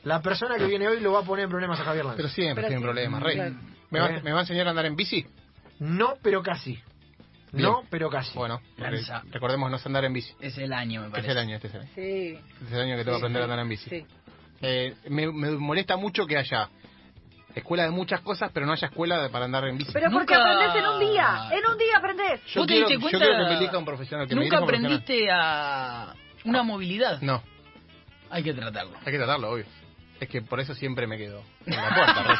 La 0.06 0.22
persona 0.22 0.56
que 0.56 0.66
viene 0.66 0.86
hoy 0.86 1.00
lo 1.00 1.12
va 1.12 1.20
a 1.20 1.22
poner 1.22 1.44
en 1.44 1.50
problemas 1.50 1.80
a 1.80 1.84
Javier 1.84 2.04
Lanza. 2.04 2.16
Pero 2.16 2.28
siempre 2.28 2.54
Pero 2.62 2.68
tienen 2.68 2.78
sí, 2.80 2.84
problemas, 2.84 3.22
Rey. 3.22 3.34
claro. 3.34 3.54
¿Me, 3.90 4.00
va, 4.00 4.10
Eh. 4.10 4.20
¿Me 4.22 4.32
va 4.32 4.38
a 4.38 4.42
enseñar 4.42 4.66
a 4.66 4.70
andar 4.70 4.86
en 4.86 4.94
bici? 4.96 5.26
No, 5.80 6.14
pero 6.22 6.42
casi. 6.42 6.78
No, 7.52 7.82
pero 7.90 8.08
casi. 8.08 8.32
Bueno, 8.38 8.60
Lanza. 8.76 9.22
re- 9.22 9.30
recordemos 9.32 9.70
no 9.70 9.78
sé 9.78 9.88
andar 9.88 10.04
en 10.04 10.12
bici. 10.12 10.32
Es 10.40 10.56
el 10.58 10.72
año, 10.72 11.02
me 11.02 11.10
parece. 11.10 11.28
es 11.28 11.32
el 11.32 11.38
año, 11.38 11.56
este 11.56 11.68
es 11.68 11.74
el 11.74 11.80
año. 11.80 11.90
Sí. 11.94 12.00
Este 12.02 12.64
es 12.66 12.72
el 12.72 12.80
año 12.82 12.96
que 12.96 13.04
tengo 13.04 13.16
que 13.18 13.22
aprender 13.22 13.42
a 13.42 13.44
andar 13.46 13.58
en 13.60 13.68
bici. 13.68 13.90
Sí. 13.90 14.06
Eh, 14.62 14.94
me, 15.08 15.30
me 15.32 15.50
molesta 15.52 15.96
mucho 15.96 16.26
que 16.26 16.36
haya 16.38 16.68
escuela 17.54 17.82
de 17.84 17.90
muchas 17.90 18.20
cosas, 18.20 18.50
pero 18.54 18.64
no 18.66 18.72
haya 18.72 18.86
escuela 18.88 19.20
de- 19.22 19.28
para 19.30 19.46
andar 19.46 19.64
en 19.66 19.76
bici. 19.78 19.90
Pero 19.92 20.10
porque 20.12 20.34
Nunca- 20.34 20.52
aprendés 20.52 20.82
en 20.84 20.88
un 20.88 21.00
día. 21.12 21.48
En 21.50 21.66
un 21.72 21.78
día 21.78 21.96
aprendés. 21.98 22.44
Yo 22.46 22.60
¿Vos 22.60 22.66
te 22.68 22.74
diste 22.74 22.94
yo 22.94 23.00
cuenta? 23.00 23.18
quiero 23.18 23.32
que 23.38 23.44
me 23.50 23.56
elija 23.58 23.78
un 23.78 23.84
profesional, 23.84 24.28
que 24.28 24.34
Nunca 24.36 24.44
elija 24.46 24.60
un 24.60 24.66
profesional. 24.66 24.92
aprendiste 24.98 25.30
a 25.32 26.14
una 26.44 26.62
movilidad. 26.62 27.20
No, 27.22 27.42
Hay 28.30 28.42
que 28.44 28.52
tratarlo. 28.54 28.92
hay 29.04 29.12
que 29.12 29.18
tratarlo, 29.18 29.50
obvio. 29.50 29.64
Es 30.18 30.28
que 30.30 30.40
por 30.40 30.60
eso 30.60 30.74
siempre 30.74 31.06
me 31.06 31.18
quedo 31.18 31.42
en 31.66 31.76
la 31.76 31.94
puerta. 31.94 32.22
Rey. 32.22 32.36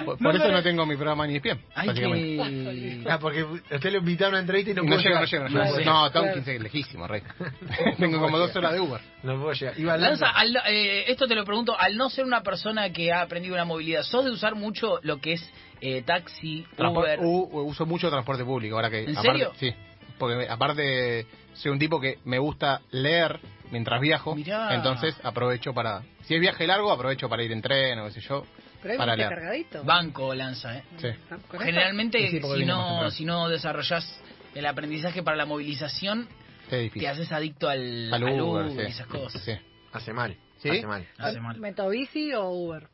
por 0.04 0.18
por 0.18 0.36
eso 0.36 0.48
no 0.52 0.62
tengo 0.62 0.84
mi 0.84 0.94
programa 0.96 1.26
ni 1.26 1.40
pie, 1.40 1.56
que... 1.94 3.02
Ah, 3.08 3.18
porque 3.18 3.44
usted 3.44 3.90
le 3.92 3.98
invitaron 3.98 4.34
a 4.34 4.36
una 4.36 4.40
entrevista 4.40 4.70
y 4.72 4.74
no 4.74 4.84
Y 4.84 4.86
no 4.88 4.96
llego, 4.98 5.20
no 5.20 5.24
llego, 5.24 5.48
no 5.48 5.64
No, 5.64 6.06
está 6.06 6.20
un 6.20 6.26
claro. 6.26 6.34
15 6.34 6.58
lejísimo, 6.58 7.06
Rey. 7.06 7.22
Tengo 7.98 8.20
como 8.20 8.36
dos 8.38 8.54
horas 8.56 8.72
de 8.74 8.80
Uber. 8.80 9.00
No 9.22 9.40
puedo 9.40 9.52
llegar. 9.52 9.78
Iba 9.80 9.96
Lanza, 9.96 10.26
Lanza. 10.26 10.38
al- 10.40 10.72
eh, 10.72 11.04
esto 11.10 11.26
te 11.26 11.34
lo 11.34 11.44
pregunto, 11.44 11.74
al 11.78 11.96
no 11.96 12.10
ser 12.10 12.24
una 12.26 12.42
persona 12.42 12.90
que 12.90 13.10
ha 13.12 13.22
aprendido 13.22 13.54
una 13.54 13.64
movilidad, 13.64 14.02
¿sos 14.02 14.24
de 14.26 14.30
usar 14.30 14.54
mucho 14.54 14.98
lo 15.02 15.20
que 15.20 15.34
es 15.34 15.50
eh, 15.80 16.02
taxi, 16.02 16.66
Transpor- 16.76 16.98
Uber? 16.98 17.20
u- 17.20 17.62
uso 17.68 17.86
mucho 17.86 18.10
transporte 18.10 18.44
público 18.44 18.76
ahora 18.76 18.90
que 18.90 19.04
¿En 19.04 19.10
aparte- 19.16 19.30
serio? 19.32 19.52
sí 19.56 19.74
porque 20.18 20.46
aparte 20.48 21.26
soy 21.54 21.70
un 21.72 21.78
tipo 21.78 22.00
que 22.00 22.18
me 22.24 22.38
gusta 22.38 22.80
leer 22.90 23.40
mientras 23.70 24.00
viajo 24.00 24.34
Mirá. 24.34 24.74
entonces 24.74 25.16
aprovecho 25.22 25.72
para 25.74 26.02
si 26.22 26.34
es 26.34 26.40
viaje 26.40 26.66
largo 26.66 26.90
aprovecho 26.92 27.28
para 27.28 27.42
ir 27.42 27.52
en 27.52 27.62
tren 27.62 27.98
o 28.00 28.06
qué 28.06 28.12
sé 28.12 28.20
yo 28.20 28.44
Pero 28.82 28.92
hay 28.92 28.98
para 28.98 29.16
leer 29.16 29.28
cargadito. 29.30 29.84
Banco 29.84 30.34
Lanza, 30.34 30.78
¿eh? 30.78 30.84
sí 30.98 31.08
¿Con 31.28 31.38
esto? 31.38 31.58
Generalmente, 31.58 32.18
Sí, 32.18 32.28
sí, 32.36 32.40
porque 32.40 32.60
si, 32.60 32.64
no, 32.66 33.10
si 33.10 33.24
no 33.24 33.48
desarrollas 33.48 34.20
el 34.54 34.66
aprendizaje 34.66 35.22
para 35.22 35.36
la 35.36 35.46
movilización, 35.46 36.28
te 36.68 37.08
haces 37.08 37.30
adicto 37.32 37.68
al, 37.68 38.12
Al 38.12 38.22
al 38.22 38.40
Uber, 38.40 38.66
Uber 38.66 38.70
sí. 38.70 38.76
y 38.78 38.90
esas 38.92 39.06
cosas. 39.08 39.42
sí 39.42 39.52
Hace 39.92 40.12
mal. 40.12 40.36
¿Sí? 40.58 40.70
Hace 40.70 40.86
mal. 40.86 41.06
Hace 41.18 41.40
mal. 41.40 41.58
¿Metobici 41.60 42.32
o 42.34 42.48
Uber? 42.50 42.88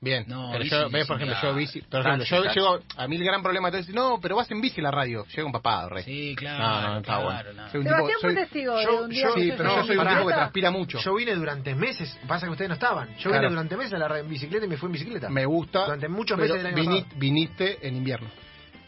Bien 0.00 0.24
No, 0.28 0.48
pero 0.52 0.62
bici, 0.64 0.76
yo 0.76 0.90
ves 0.90 1.06
por 1.06 1.16
ejemplo 1.16 1.36
claro. 1.40 1.48
yo 1.52 1.56
bici 1.56 1.80
por 1.80 2.00
ejemplo 2.00 2.24
yo 2.26 2.44
llego 2.52 2.78
a 2.96 3.08
mí 3.08 3.16
el 3.16 3.24
gran 3.24 3.42
problema 3.42 3.68
es 3.70 3.88
no 3.88 4.18
pero 4.20 4.36
vas 4.36 4.50
en 4.50 4.60
bici 4.60 4.80
a 4.80 4.84
la 4.84 4.90
radio 4.90 5.24
llego 5.34 5.46
empapado 5.48 5.88
rey 5.88 6.04
Sí, 6.04 6.34
claro. 6.36 6.58
no 6.58 6.80
no, 6.82 6.88
no 6.92 6.96
está 6.98 7.16
claro, 7.18 7.24
bueno 7.24 7.62
no. 7.62 7.70
soy 7.70 7.80
un 7.80 7.86
tipo 7.86 8.20
soy, 8.20 8.34
testigo 8.34 8.82
yo- 8.82 8.90
de 8.98 9.02
un 9.04 9.10
día 9.10 9.26
yo- 9.28 9.34
sí 9.34 9.52
pero 9.56 9.76
yo 9.76 9.84
soy 9.86 9.96
un 9.96 10.06
tipo 10.08 10.26
que 10.26 10.34
transpira 10.34 10.70
mucho 10.70 10.98
Yo 10.98 11.14
vine 11.14 11.34
durante 11.34 11.74
meses, 11.74 12.18
pasa 12.28 12.46
que 12.46 12.52
ustedes 12.52 12.68
no 12.68 12.74
estaban. 12.74 13.08
Yo 13.16 13.30
Claro. 13.30 13.38
vine 13.40 13.48
durante 13.50 13.76
meses 13.76 13.94
a 13.94 13.98
la 13.98 14.08
radio 14.08 14.24
en 14.24 14.30
bicicleta 14.30 14.64
y 14.66 14.68
me 14.68 14.76
fui 14.76 14.86
en 14.88 14.92
bicicleta. 14.92 15.28
me 15.30 15.46
gusta 15.46 15.84
Durante 15.84 16.08
muchos 16.08 16.38
meses 16.38 16.56
del 16.56 16.66
año 16.66 16.76
pasado. 16.84 17.06
viniste 17.16 17.86
en 17.86 17.96
invierno 17.96 18.28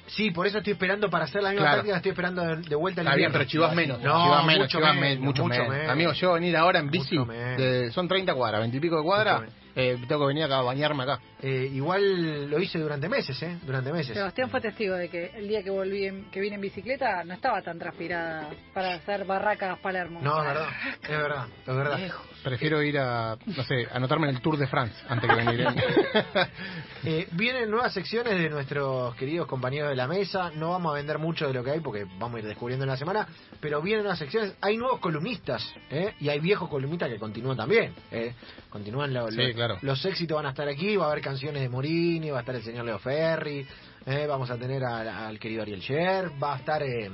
Sí, 0.08 0.30
por 0.30 0.46
eso 0.46 0.56
estoy 0.58 0.72
esperando 0.72 1.10
para 1.10 1.24
hacer 1.26 1.42
la 1.42 1.50
misma 1.50 1.64
Claro. 1.66 1.76
táctica, 1.78 1.96
estoy 1.98 2.10
esperando 2.12 2.42
de, 2.42 2.56
de 2.62 2.74
vuelta 2.76 3.02
al 3.02 3.06
Está 3.08 3.16
bien, 3.16 3.28
invierno. 3.28 3.32
pero 3.38 3.44
chivas 3.50 3.74
menos. 3.74 4.00
No, 4.00 4.24
chivas 4.24 4.44
menos, 4.46 4.62
mucho 4.62 4.78
chivas 4.78 4.94
menos, 4.94 5.08
menos, 5.10 5.24
mucho, 5.24 5.42
mucho 5.42 5.58
menos. 5.60 5.68
menos. 5.76 5.90
Amigo, 5.92 6.12
yo 6.14 6.32
venir 6.32 6.56
ahora 6.56 6.78
en 6.78 6.90
bici, 6.90 7.16
de- 7.58 7.90
son 7.92 8.08
30 8.08 8.34
cuadras, 8.34 8.60
20 8.62 8.76
y 8.78 8.80
pico 8.80 8.96
de 8.96 9.02
cuadras, 9.02 9.42
eh, 9.76 9.96
tengo 10.08 10.22
que 10.22 10.26
venir 10.28 10.44
acá 10.44 10.58
a 10.58 10.62
bañarme 10.62 11.02
acá. 11.04 11.20
Eh, 11.40 11.70
igual 11.72 12.50
lo 12.50 12.58
hice 12.58 12.78
durante 12.78 13.08
meses, 13.08 13.40
¿eh? 13.42 13.58
Durante 13.62 13.92
meses. 13.92 14.14
Sebastián 14.14 14.50
fue 14.50 14.60
testigo 14.60 14.94
de 14.94 15.08
que 15.08 15.26
el 15.36 15.46
día 15.48 15.62
que 15.62 15.70
volví 15.70 16.06
en- 16.06 16.30
que 16.30 16.40
vine 16.40 16.56
en 16.56 16.60
bicicleta 16.60 17.22
no 17.24 17.34
estaba 17.34 17.62
tan 17.62 17.78
transpirada 17.78 18.50
para 18.74 18.94
hacer 18.94 19.24
barracas 19.24 19.78
Palermo. 19.80 20.20
No, 20.22 20.40
es 20.42 20.48
verdad, 20.48 20.68
es 21.02 21.08
verdad, 21.08 21.46
es 21.66 21.76
verdad. 21.76 21.98
Lejos. 21.98 22.26
Prefiero 22.42 22.82
ir 22.82 22.98
a, 22.98 23.36
no 23.46 23.62
sé, 23.64 23.86
anotarme 23.92 24.28
en 24.28 24.36
el 24.36 24.42
Tour 24.42 24.56
de 24.56 24.66
France 24.66 24.94
antes 25.08 25.28
que 25.30 25.36
venir. 25.36 25.66
Eh, 27.04 27.28
vienen 27.32 27.70
nuevas 27.70 27.92
secciones 27.94 28.36
de 28.38 28.50
nuestros 28.50 29.14
queridos 29.14 29.46
compañeros 29.46 29.88
de 29.90 29.96
la 29.96 30.08
mesa. 30.08 30.50
No 30.54 30.70
vamos 30.70 30.92
a 30.92 30.96
vender 30.96 31.18
mucho 31.18 31.46
de 31.46 31.54
lo 31.54 31.62
que 31.62 31.70
hay 31.70 31.80
porque 31.80 32.04
vamos 32.18 32.34
a 32.36 32.38
ir 32.40 32.46
descubriendo 32.46 32.84
en 32.84 32.90
la 32.90 32.96
semana. 32.96 33.26
Pero 33.60 33.80
vienen 33.80 34.02
nuevas 34.02 34.18
secciones. 34.18 34.56
Hay 34.60 34.76
nuevos 34.76 34.98
columnistas 34.98 35.62
¿eh? 35.90 36.14
y 36.20 36.28
hay 36.28 36.40
viejos 36.40 36.68
columnistas 36.68 37.08
que 37.08 37.18
continúan 37.18 37.56
también. 37.56 37.94
¿eh? 38.10 38.34
Continúan 38.68 39.14
lo- 39.14 39.30
Sí, 39.30 39.52
claro. 39.58 39.78
los 39.82 40.04
éxitos 40.04 40.36
van 40.36 40.46
a 40.46 40.50
estar 40.50 40.68
aquí. 40.68 40.96
Va 40.96 41.06
a 41.06 41.10
haber 41.12 41.22
canciones 41.22 41.60
de 41.60 41.68
Morini, 41.68 42.30
va 42.30 42.38
a 42.38 42.40
estar 42.40 42.54
el 42.54 42.62
señor 42.62 42.84
Leo 42.86 42.98
Ferri. 42.98 43.66
¿eh? 44.06 44.26
Vamos 44.26 44.50
a 44.50 44.56
tener 44.56 44.82
al, 44.84 45.08
al 45.08 45.38
querido 45.38 45.62
Ariel 45.62 45.80
Sher. 45.80 46.30
Va 46.42 46.54
a 46.54 46.58
estar 46.58 46.82
eh, 46.82 47.10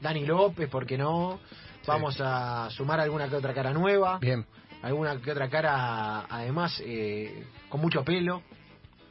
Dani 0.00 0.26
López, 0.26 0.68
¿por 0.68 0.84
qué 0.86 0.98
no? 0.98 1.38
Vamos 1.86 2.16
a 2.20 2.68
sumar 2.70 3.00
alguna 3.00 3.28
que 3.28 3.36
otra 3.36 3.52
cara 3.54 3.72
nueva. 3.72 4.18
Bien. 4.18 4.44
Alguna 4.82 5.20
que 5.20 5.30
otra 5.30 5.48
cara, 5.48 6.26
además, 6.28 6.80
eh, 6.84 7.44
con 7.68 7.80
mucho 7.80 8.02
pelo. 8.04 8.42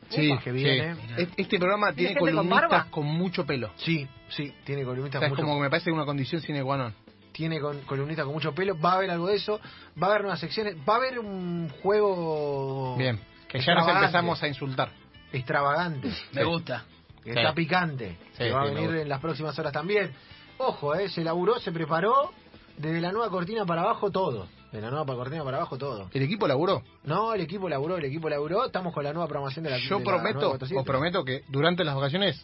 Sí, 0.10 0.30
que 0.44 0.52
viene. 0.52 0.96
sí. 0.96 1.02
Es- 1.18 1.30
Este 1.38 1.58
programa 1.58 1.94
¿Tiene 1.94 2.16
con 2.18 2.28
columnistas 2.30 2.70
barba? 2.70 2.88
con 2.92 3.06
mucho 3.06 3.46
pelo. 3.46 3.72
Sí, 3.78 4.06
sí, 4.30 4.54
tiene 4.66 4.84
columnistas 4.84 5.20
O 5.20 5.22
sea, 5.22 5.28
es 5.28 5.30
con 5.30 5.38
mucho 5.38 5.48
como 5.48 5.60
que 5.60 5.64
me 5.64 5.70
parece 5.70 5.90
una 5.92 6.04
condición 6.04 6.42
sine 6.42 6.62
qua 6.64 6.76
non. 6.78 6.94
Tiene 7.32 7.60
con, 7.60 7.80
columnistas 7.82 8.26
con 8.26 8.34
mucho 8.34 8.54
pelo, 8.54 8.78
va 8.80 8.94
a 8.94 8.96
haber 8.98 9.12
algo 9.12 9.28
de 9.28 9.36
eso, 9.36 9.60
va 10.02 10.08
a 10.08 10.10
haber 10.12 10.22
nuevas 10.22 10.40
secciones, 10.40 10.76
va 10.88 10.94
a 10.94 10.98
haber 10.98 11.20
un 11.20 11.70
juego 11.82 12.96
Bien. 12.98 13.20
Que 13.48 13.60
ya 13.60 13.76
nos 13.76 13.88
empezamos 13.88 14.42
a 14.44 14.48
insultar. 14.48 14.92
extravagante, 15.32 16.10
Me 16.34 16.44
gusta. 16.44 16.86
que 17.24 17.34
Sí. 17.34 17.40
está 17.40 17.54
picante, 17.54 18.18
Sí, 18.34 18.38
que 18.46 18.52
va 18.52 18.64
a 18.64 18.68
sí, 18.68 18.74
venir 18.74 18.96
en 18.96 19.10
las 19.10 19.20
próximas 19.20 19.58
horas 19.60 19.72
también. 19.74 20.12
Ojo, 20.58 20.94
eh, 20.96 21.10
se 21.10 21.24
laburó, 21.24 21.60
se 21.60 21.72
preparó, 21.72 22.32
desde 22.78 23.00
la 23.02 23.12
nueva 23.12 23.30
cortina 23.30 23.66
para 23.66 23.82
abajo 23.82 24.10
todo, 24.12 24.48
de 24.72 24.82
la 24.82 24.90
nueva 24.90 25.06
cortina 25.16 25.44
para 25.44 25.58
abajo 25.58 25.78
todo. 25.78 26.10
¿El 26.14 26.24
equipo 26.24 26.48
laburó? 26.48 26.82
No, 27.04 27.34
el 27.34 27.42
equipo 27.42 27.68
laburó, 27.70 27.98
el 27.98 28.06
equipo 28.06 28.30
laburó, 28.30 28.66
estamos 28.66 28.94
con 28.94 29.04
la 29.04 29.12
nueva 29.14 29.28
programación 29.28 29.64
de 29.66 29.72
la 29.72 29.78
Yo 29.78 30.00
de 30.00 30.04
prometo, 30.06 30.40
947. 30.40 30.80
os 30.80 30.86
prometo 30.86 31.24
que 31.26 31.44
durante 31.50 31.84
las 31.84 31.96
vacaciones 31.96 32.44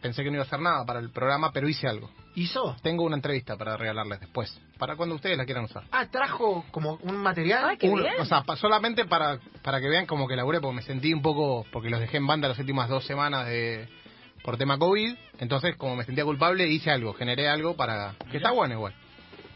pensé 0.00 0.22
que 0.22 0.30
no 0.30 0.36
iba 0.36 0.44
a 0.44 0.46
hacer 0.46 0.60
nada 0.60 0.84
para 0.84 1.00
el 1.00 1.10
programa, 1.10 1.52
pero 1.52 1.68
hice 1.68 1.86
algo. 1.88 2.10
¿Hizo? 2.34 2.76
Tengo 2.82 3.04
una 3.04 3.16
entrevista 3.16 3.56
para 3.56 3.76
regalarles 3.76 4.20
después, 4.20 4.60
para 4.78 4.94
cuando 4.96 5.14
ustedes 5.14 5.36
la 5.38 5.44
quieran 5.46 5.64
usar. 5.64 5.84
Ah, 5.90 6.06
trajo 6.10 6.64
como 6.70 6.98
un 7.02 7.16
material. 7.16 7.64
Ay, 7.70 7.76
qué 7.78 7.88
Un- 7.88 8.00
bien. 8.02 8.14
o 8.20 8.24
sea, 8.24 8.42
pa- 8.42 8.56
solamente 8.56 9.06
para, 9.06 9.38
para 9.62 9.80
que 9.80 9.88
vean 9.88 10.06
como 10.06 10.28
que 10.28 10.36
laburé, 10.36 10.60
porque 10.60 10.76
me 10.76 10.82
sentí 10.82 11.12
un 11.14 11.22
poco, 11.22 11.64
porque 11.72 11.88
los 11.90 12.00
dejé 12.00 12.18
en 12.18 12.26
banda 12.26 12.48
las 12.48 12.58
últimas 12.58 12.88
dos 12.88 13.04
semanas 13.06 13.46
de 13.46 13.88
por 14.42 14.56
tema 14.58 14.78
COVID, 14.78 15.14
entonces 15.38 15.74
como 15.76 15.96
me 15.96 16.04
sentía 16.04 16.24
culpable 16.24 16.68
hice 16.68 16.90
algo, 16.90 17.14
generé 17.14 17.48
algo 17.48 17.74
para 17.74 18.14
que 18.30 18.36
está 18.36 18.52
bueno 18.52 18.74
igual. 18.74 18.94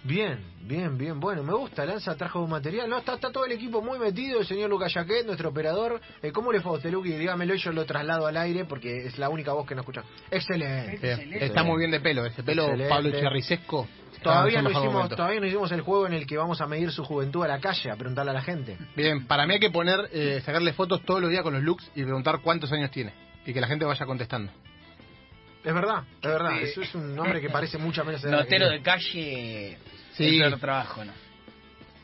Bien, 0.03 0.39
bien, 0.63 0.97
bien. 0.97 1.21
Bueno, 1.21 1.43
me 1.43 1.53
gusta. 1.53 1.85
Lanza 1.85 2.17
trajo 2.17 2.41
un 2.41 2.51
material. 2.51 2.89
No, 2.89 2.99
está, 2.99 3.15
está 3.15 3.31
todo 3.31 3.45
el 3.45 3.53
equipo 3.53 3.83
muy 3.83 3.99
metido. 3.99 4.41
El 4.41 4.47
señor 4.47 4.71
Lucas 4.71 4.93
Jaquet, 4.95 5.27
nuestro 5.27 5.51
operador. 5.51 6.01
Eh, 6.23 6.33
¿Cómo 6.33 6.53
le 6.53 6.61
fue 6.61 6.73
a 6.73 6.75
usted, 6.77 6.91
Luqui? 6.91 7.13
Dígamelo 7.13 7.55
y 7.55 7.59
yo 7.59 7.71
lo 7.73 7.85
traslado 7.85 8.27
al 8.27 8.37
aire 8.39 8.65
porque 8.65 9.07
es 9.07 9.19
la 9.19 9.29
única 9.29 9.53
voz 9.53 9.67
que 9.67 9.75
no 9.75 9.83
escucha. 9.83 10.03
Excelente. 10.31 11.13
Excelente. 11.13 11.45
Está 11.45 11.63
muy 11.63 11.79
bien 11.79 11.91
de 11.91 12.01
pelo, 12.01 12.25
ese 12.25 12.43
pelo 12.43 12.65
Excelente. 12.65 12.89
Pablo 12.89 13.11
Cherricesco. 13.11 13.89
Todavía 14.23 14.61
no, 14.61 14.71
hicimos, 14.71 14.93
momento. 14.93 15.17
todavía 15.17 15.41
no 15.41 15.47
hicimos 15.47 15.73
el 15.73 15.81
juego 15.81 16.07
en 16.07 16.13
el 16.13 16.27
que 16.27 16.37
vamos 16.37 16.61
a 16.61 16.67
medir 16.67 16.91
su 16.93 17.05
juventud 17.05 17.43
a 17.43 17.49
la 17.49 17.59
calle, 17.59 17.91
a 17.91 17.97
preguntarle 17.97 18.33
a 18.33 18.35
la 18.35 18.43
gente. 18.43 18.77
Bien, 18.95 19.27
para 19.27 19.47
mí 19.47 19.55
hay 19.55 19.61
que 19.61 19.71
poner, 19.71 20.11
eh, 20.13 20.43
sacarle 20.45 20.75
fotos 20.75 21.03
todos 21.05 21.23
los 21.23 21.31
días 21.31 21.43
con 21.43 21.55
los 21.55 21.63
looks 21.63 21.91
y 21.95 22.03
preguntar 22.03 22.41
cuántos 22.43 22.71
años 22.73 22.91
tiene. 22.91 23.15
Y 23.47 23.55
que 23.55 23.61
la 23.61 23.67
gente 23.67 23.87
vaya 23.87 24.05
contestando. 24.05 24.53
Es 25.65 25.75
verdad, 25.75 26.05
es 26.23 26.29
verdad. 26.29 26.51
Sí. 26.59 26.65
Eso 26.65 26.81
es 26.83 26.95
un 26.95 27.15
nombre 27.15 27.41
que 27.41 27.51
parece 27.51 27.77
mucha 27.79 28.03
menos 28.05 28.25
Notero 28.25 28.69
de 28.71 28.81
calle. 28.83 29.79
Sí. 30.15 30.25
El 30.25 30.39
peor 30.49 30.61
trabajo, 30.61 31.05
¿no? 31.05 31.13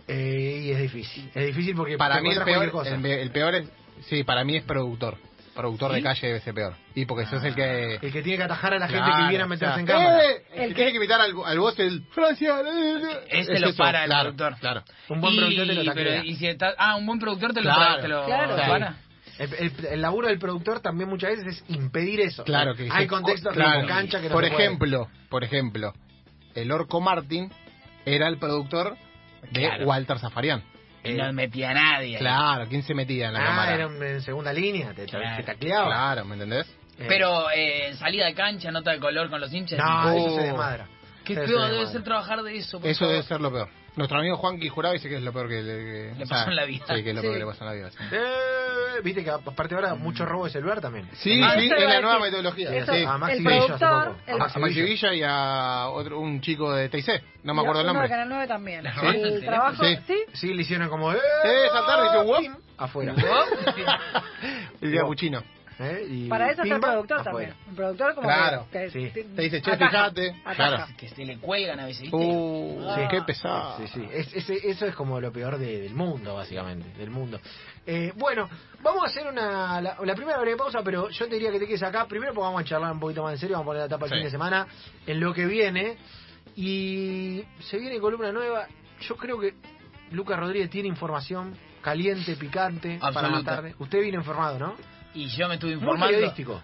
Eh, 0.08 0.60
y 0.64 0.70
es 0.70 0.78
difícil. 0.80 1.30
Es 1.34 1.46
difícil 1.46 1.74
porque 1.74 1.96
Para 1.98 2.20
mí 2.20 2.30
el 2.30 2.42
peor, 2.44 2.70
cosa. 2.70 2.94
el, 2.94 3.04
el 3.04 3.30
peor 3.30 3.54
es, 3.56 3.68
sí, 4.08 4.22
para 4.24 4.44
mí 4.44 4.56
es 4.56 4.62
productor. 4.64 5.18
Productor 5.54 5.92
de 5.92 6.02
calle 6.02 6.26
debe 6.26 6.40
ser 6.40 6.52
peor. 6.52 6.74
Y 6.94 7.06
porque 7.06 7.24
sos 7.24 7.42
el 7.42 7.54
que... 7.54 7.94
El 7.94 8.12
que 8.12 8.20
tiene 8.22 8.36
que 8.36 8.42
atajar 8.42 8.74
a 8.74 8.78
la 8.78 8.88
gente 8.88 9.02
Claro, 9.06 9.22
que 9.24 9.28
viene 9.30 9.42
a 9.42 9.46
o 9.46 9.48
meterse 9.48 9.72
sea, 9.72 9.80
en 9.80 9.86
cámara. 9.86 10.24
¡eh! 10.26 10.42
El 10.54 10.68
que 10.68 10.74
tiene 10.74 10.90
que 10.90 10.96
imitar 10.98 11.18
al, 11.18 11.32
al 11.46 11.58
voz 11.58 11.78
el 11.80 12.02
Francia. 12.10 12.60
eh, 12.60 12.62
eh, 12.66 13.20
Ese 13.40 13.54
es 13.54 13.60
lo 13.62 13.68
eso, 13.68 13.76
para 13.78 14.04
el 14.04 14.10
claro, 14.10 14.34
productor. 14.34 14.60
Claro. 14.60 14.84
Un 15.08 15.20
buen 15.22 15.32
Y- 15.32 15.36
productor 15.38 15.66
te 15.66 15.74
lo 15.82 15.94
pero, 15.94 16.24
y 16.24 16.34
si 16.36 16.46
está- 16.46 16.74
Ah, 16.76 16.96
un 16.96 17.06
buen 17.06 17.18
productor 17.18 17.54
te 17.54 17.62
lo, 17.62 17.72
Claro, 17.74 18.02
te 18.02 18.08
lo 18.08 18.24
claro. 18.26 18.54
para. 18.54 18.96
El, 19.38 19.52
el- 19.54 19.86
el 19.92 20.00
laburo 20.02 20.28
del 20.28 20.38
productor 20.38 20.80
también 20.80 21.08
muchas 21.10 21.30
veces 21.36 21.58
es 21.62 21.64
impedir 21.76 22.20
eso. 22.20 22.44
Claro 22.44 22.74
que 22.74 22.88
hay 22.90 23.06
contextos 23.06 23.52
claro. 23.54 23.80
como 23.82 23.88
cancha 23.88 24.20
que 24.20 24.28
no 24.28 24.32
Por 24.34 24.44
se 24.44 24.50
puede. 24.50 24.64
ejemplo, 24.64 25.08
por 25.28 25.44
ejemplo, 25.44 25.92
el 26.54 26.72
Orco 26.72 27.00
Martin 27.00 27.52
era 28.04 28.28
el 28.28 28.38
productor 28.38 28.96
de 29.50 29.60
Claro. 29.60 29.86
Walter 29.86 30.18
Zafarian. 30.18 30.62
Y 31.04 31.12
no 31.12 31.32
metía 31.32 31.70
a 31.70 31.74
nadie. 31.74 32.18
Claro, 32.18 32.66
¿quién 32.68 32.82
se 32.82 32.92
metía 32.94 33.28
en 33.28 33.34
la 33.34 33.40
ah, 33.42 33.46
cámara? 33.46 33.74
era 33.74 33.86
un- 33.86 34.02
en 34.02 34.20
segunda 34.22 34.52
línea, 34.52 34.88
te, 34.94 35.04
te- 35.04 35.10
Claro. 35.10 35.36
te 35.36 35.42
tacleaba. 35.44 35.86
Claro, 35.86 36.24
¿me 36.24 36.34
entendés? 36.34 36.66
Eh, 36.98 37.04
Pero 37.06 37.50
eh, 37.54 37.94
salida 37.98 38.24
de 38.26 38.34
cancha, 38.34 38.70
nota 38.72 38.90
de 38.92 38.98
color 38.98 39.28
con 39.30 39.40
los 39.40 39.52
hinchas. 39.52 39.78
no, 39.78 40.10
eso 40.12 40.24
Oh. 40.24 40.36
se 40.36 40.42
desmadra. 40.46 40.88
Qué 41.24 41.32
Eso 41.34 41.44
se 41.66 41.72
debe 41.72 41.86
ser 41.88 42.02
trabajar 42.04 42.42
de 42.42 42.56
eso. 42.56 42.80
Eso 42.82 43.00
favor. 43.00 43.12
debe 43.14 43.22
ser 43.26 43.40
lo 43.40 43.52
peor. 43.52 43.68
Nuestro 43.96 44.18
amigo 44.18 44.36
Juanqui 44.36 44.68
Jurado 44.68 44.94
dice 44.94 45.08
que 45.08 45.16
es 45.16 45.22
lo 45.22 45.32
peor 45.32 45.48
que 45.48 45.62
le, 45.62 45.76
que- 45.78 46.12
Le 46.16 46.24
o 46.24 46.26
sea, 46.26 46.38
pasó 46.38 46.50
en 46.50 46.56
la 46.56 46.64
vida. 46.64 46.84
Sí, 46.88 47.02
que 47.02 47.10
es 47.10 47.14
lo 47.16 47.20
peor 47.22 47.34
que 47.34 47.38
le 47.40 47.46
pasó 47.46 47.64
en 47.64 47.70
la 47.70 47.74
vida. 47.74 47.90
Sí, 47.90 47.96
Eh, 48.12 48.65
Viste 49.02 49.22
que 49.24 49.30
aparte 49.30 49.74
ahora 49.74 49.94
mucho 49.94 50.24
robo 50.24 50.44
de 50.44 50.50
celular 50.50 50.80
también. 50.80 51.08
sí, 51.14 51.40
Ah, 51.42 51.54
sí, 51.58 51.66
es 51.66 51.88
la 51.88 52.00
nueva 52.00 52.18
metodología. 52.20 52.74
Eso- 52.74 52.92
sí. 52.92 53.04
A 53.04 53.18
Maxi 53.18 53.36
el 53.38 53.42
Villa 53.44 53.56
hace 53.56 53.66
productor, 53.66 54.04
poco. 54.08 54.20
el- 54.26 54.32
A 54.32 54.34
A 54.34 54.38
Maxi 54.38 54.58
Maxi 54.60 54.74
Villa. 54.80 54.86
Villa 54.92 55.14
y 55.14 55.22
a 55.24 55.88
otro, 55.88 56.20
un 56.20 56.40
chico 56.40 56.72
de 56.72 56.88
TIC. 56.88 57.22
No 57.44 57.54
me 57.54 57.60
acuerdo 57.62 57.80
el 57.82 57.86
nombre. 57.86 58.04
de 58.04 58.08
Canal 58.10 58.28
9 58.28 58.46
también. 58.46 58.82
¿Le 58.84 58.90
robaron 58.92 59.14
el 59.16 59.24
El 59.34 59.44
trabajo, 59.44 59.84
Sí. 59.84 59.96
sí. 60.06 60.18
Sí, 60.32 60.54
le 60.54 60.62
hicieron 60.62 60.88
como... 60.88 61.12
¡Eh! 61.12 61.16
Eh, 61.44 61.68
saltar, 61.72 62.02
dice, 62.04 62.24
"Wop". 62.24 62.60
Afuera. 62.78 63.14
El 64.80 64.90
de 64.92 64.98
Capuchino. 64.98 65.42
¿Eh? 65.78 66.06
Y 66.08 66.28
Para 66.28 66.50
eso 66.50 66.62
está 66.62 66.74
el 66.76 66.80
productor 66.80 67.20
afuera. 67.20 67.50
también. 67.54 67.68
El 67.68 67.74
productor 67.76 68.14
como 68.14 68.26
Claro, 68.28 68.66
que, 68.72 68.78
que 68.78 68.90
sí. 68.90 69.10
Te 69.34 69.42
dice, 69.42 69.60
che, 69.60 69.70
ataja, 69.72 69.90
fíjate. 70.10 70.42
Claro. 70.56 70.84
Que 70.96 71.08
se 71.10 71.24
le 71.24 71.36
cuelgan 71.38 71.80
a 71.80 71.84
veces, 71.84 72.02
¿viste? 72.02 72.16
Uh, 72.16 72.86
Ah. 72.88 73.08
qué 73.10 73.20
pesado. 73.22 73.76
Sí, 73.78 73.86
sí. 73.88 74.08
Es- 74.10 74.34
ese- 74.34 74.70
eso 74.70 74.86
es 74.86 74.94
como 74.94 75.20
lo 75.20 75.30
peor 75.30 75.58
de- 75.58 75.80
del 75.82 75.94
mundo, 75.94 76.34
básicamente. 76.34 76.88
Del 76.98 77.10
mundo. 77.10 77.38
Eh, 77.86 78.10
bueno, 78.16 78.48
vamos 78.82 79.02
a 79.04 79.06
hacer 79.08 79.26
una 79.26 79.80
la, 79.82 79.98
la 80.02 80.14
primera 80.14 80.38
breve 80.40 80.56
pausa, 80.56 80.80
pero 80.82 81.10
yo 81.10 81.26
te 81.28 81.34
diría 81.34 81.50
que 81.52 81.58
te 81.58 81.66
quedes 81.66 81.82
acá. 81.82 82.06
Primero 82.06 82.32
porque 82.32 82.46
vamos 82.46 82.62
a 82.62 82.64
charlar 82.64 82.92
un 82.92 83.00
poquito 83.00 83.22
más 83.22 83.34
en 83.34 83.38
serio, 83.38 83.56
vamos 83.56 83.66
a 83.66 83.70
poner 83.70 83.82
la 83.82 83.88
tapa 83.88 84.06
el 84.06 84.12
fin 84.12 84.22
de 84.24 84.30
semana 84.30 84.66
en 85.06 85.20
lo 85.20 85.34
que 85.34 85.44
viene. 85.44 85.98
Y 86.56 87.44
se 87.60 87.76
viene 87.78 88.00
columna 88.00 88.32
nueva. 88.32 88.66
Yo 89.00 89.16
creo 89.16 89.38
que 89.38 89.52
Lucas 90.10 90.38
Rodríguez 90.38 90.70
tiene 90.70 90.88
información 90.88 91.54
caliente, 91.82 92.34
picante 92.36 92.98
para 92.98 93.28
la 93.28 93.42
tarde. 93.42 93.74
Usted 93.78 94.00
vino 94.00 94.18
informado, 94.18 94.58
¿no? 94.58 94.74
Y 95.16 95.28
yo 95.28 95.48
me 95.48 95.54
estuve 95.54 95.72
informando. 95.72 96.14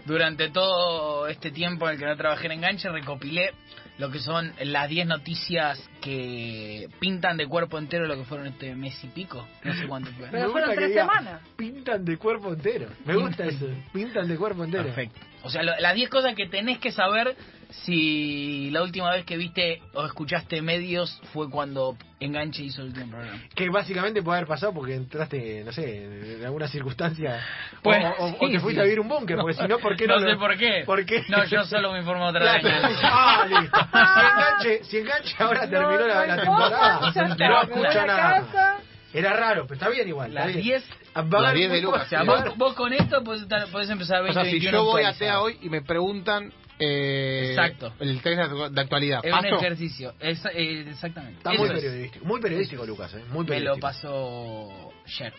Durante 0.04 0.50
todo 0.50 1.26
este 1.26 1.50
tiempo 1.50 1.86
en 1.88 1.94
el 1.94 1.98
que 1.98 2.04
no 2.06 2.16
trabajé 2.16 2.46
en 2.46 2.52
Enganche, 2.52 2.88
recopilé 2.90 3.52
lo 3.98 4.10
que 4.10 4.18
son 4.18 4.52
las 4.64 4.88
10 4.88 5.06
noticias 5.06 5.88
que 6.02 6.86
pintan 7.00 7.36
de 7.36 7.46
cuerpo 7.46 7.78
entero 7.78 8.06
lo 8.06 8.16
que 8.16 8.24
fueron 8.24 8.46
este 8.48 8.74
mes 8.74 9.02
y 9.04 9.06
pico. 9.08 9.46
No 9.64 9.74
sé 9.74 9.86
cuánto 9.86 10.10
fue. 10.12 10.28
Pero 10.30 10.46
Me 10.48 10.52
fueron 10.52 10.74
tres 10.74 10.92
semanas. 10.92 11.40
Pintan 11.56 12.04
de 12.04 12.16
cuerpo 12.18 12.52
entero. 12.52 12.88
Me 13.06 13.16
gusta 13.16 13.44
eso. 13.44 13.66
Pintan 13.92 14.28
de 14.28 14.36
cuerpo 14.36 14.64
entero. 14.64 14.84
Perfecto. 14.84 15.20
O 15.44 15.50
sea, 15.50 15.62
lo- 15.62 15.78
las 15.80 15.94
10 15.94 16.10
cosas 16.10 16.34
que 16.34 16.46
tenés 16.46 16.78
que 16.78 16.92
saber 16.92 17.34
si 17.72 18.70
la 18.70 18.82
última 18.82 19.10
vez 19.10 19.24
que 19.24 19.36
viste 19.36 19.82
o 19.94 20.04
escuchaste 20.04 20.60
medios 20.62 21.20
fue 21.32 21.48
cuando 21.50 21.96
Enganche 22.20 22.62
hizo 22.62 22.82
el 22.82 22.88
último 22.88 23.10
programa. 23.10 23.40
Que 23.54 23.68
básicamente 23.70 24.22
puede 24.22 24.38
haber 24.38 24.48
pasado 24.48 24.72
porque 24.72 24.94
entraste, 24.94 25.62
no 25.64 25.72
sé, 25.72 26.36
en 26.38 26.44
alguna 26.44 26.68
circunstancia. 26.68 27.40
Pues, 27.82 28.04
o, 28.18 28.24
o- 28.24 28.36
o 28.40 28.46
sí, 28.46 28.52
te 28.52 28.60
fuiste 28.60 28.74
sí. 28.74 28.80
a 28.80 28.84
vivir 28.84 29.00
un 29.00 29.08
búnker, 29.08 29.36
porque 29.38 29.54
si 29.54 29.66
no, 29.66 29.78
¿por 29.78 29.96
qué 29.96 30.06
no? 30.06 30.14
No 30.16 30.20
lo- 30.20 30.30
sé 30.32 30.36
por 30.38 30.56
qué. 30.56 30.82
¿Por 30.86 31.04
qué? 31.04 31.24
No, 31.28 31.44
yo 31.46 31.64
solo 31.64 31.92
me 31.92 32.00
informo 32.00 32.26
otra 32.26 32.52
vez. 32.54 32.62
Ah, 33.02 33.44
listo. 33.48 33.78
Si 33.80 33.98
enganche, 34.20 34.84
si 34.84 34.96
enganche 34.98 35.34
ahora 35.38 35.68
terminó 35.68 36.06
la, 36.06 36.36
temporada, 36.36 37.12
ya 37.14 37.22
no 37.22 37.32
está, 37.32 37.62
escucha 37.62 38.06
nada. 38.06 38.78
Era 39.14 39.34
raro, 39.34 39.64
pero 39.64 39.74
está 39.74 39.88
bien 39.90 40.08
igual. 40.08 40.32
Las 40.32 40.46
bien. 40.46 40.62
10. 40.62 40.84
Va 41.14 41.20
a 41.20 41.24
Las 41.24 41.34
haber 41.50 41.56
10 41.56 41.70
de 41.72 41.80
Lucas, 41.82 42.06
O 42.06 42.08
sea, 42.08 42.22
vos, 42.56 42.72
con 42.74 42.92
esto 42.94 43.22
podés, 43.22 43.42
estar- 43.42 43.66
podés 43.70 43.90
empezar 43.90 44.18
a 44.18 44.30
O 44.30 44.32
sea, 44.32 44.44
si 44.44 44.52
2021 44.52 44.78
yo 44.78 44.84
voy 44.84 45.02
a. 45.04 45.12
TEA 45.12 45.40
hoy 45.40 45.58
y 45.60 45.68
me 45.68 45.82
preguntan 45.82 46.50
eh, 46.84 47.50
Exacto. 47.50 47.92
el 48.00 48.20
test 48.22 48.38
de- 48.70 48.80
actualidad, 48.80 49.20
Es 49.24 49.32
un 49.32 49.46
ejercicio. 49.46 50.14
Es- 50.20 50.44
eh, 50.54 50.84
exactamente. 50.90 51.38
Está 51.38 51.52
Eso 51.52 51.62
muy 51.62 51.70
es. 51.70 51.74
periodístico. 51.82 52.24
Muy 52.24 52.40
periodístico, 52.40 52.86
Lucas, 52.86 53.14
¿eh? 53.14 53.22
Muy 53.30 53.44
Me 53.44 53.48
periodístico. 53.48 53.76
lo 53.76 53.80
pasó 53.80 54.92
Cher. 55.06 55.32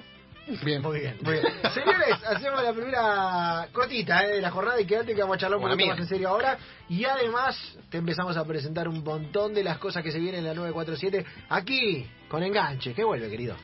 Bien. 0.66 0.82
Muy 0.82 1.00
bien, 1.00 1.16
muy 1.22 1.34
bien. 1.36 1.46
Señores, 1.74 2.22
hacemos 2.28 2.62
la 2.62 2.74
primera 2.74 3.68
cortita 3.72 4.26
eh, 4.26 4.36
de 4.36 4.42
la 4.42 4.52
jornada 4.52 4.80
y 4.82 4.86
quédate 4.86 5.16
que 5.16 5.22
vamos 5.22 5.36
a 5.36 5.40
charlar 5.40 5.58
un 5.58 5.70
poquito 5.70 5.88
más 5.88 6.00
en 6.00 6.06
serio 6.08 6.28
ahora. 6.28 6.58
Y 6.90 7.06
además 7.06 7.58
te 7.90 7.98
empezamos 8.00 8.36
a 8.36 8.44
presentar 8.44 8.90
un 8.90 9.02
montón 9.06 9.54
de 9.54 9.64
las 9.64 9.78
cosas 9.78 10.04
que 10.04 10.12
se 10.12 10.20
vienen 10.20 10.40
en 10.42 10.48
la 10.48 10.54
947 10.54 11.26
aquí 11.48 12.06
con 12.28 12.44
Enganche. 12.44 12.94
Que 12.94 13.06
vuelve, 13.06 13.30
querido. 13.30 13.56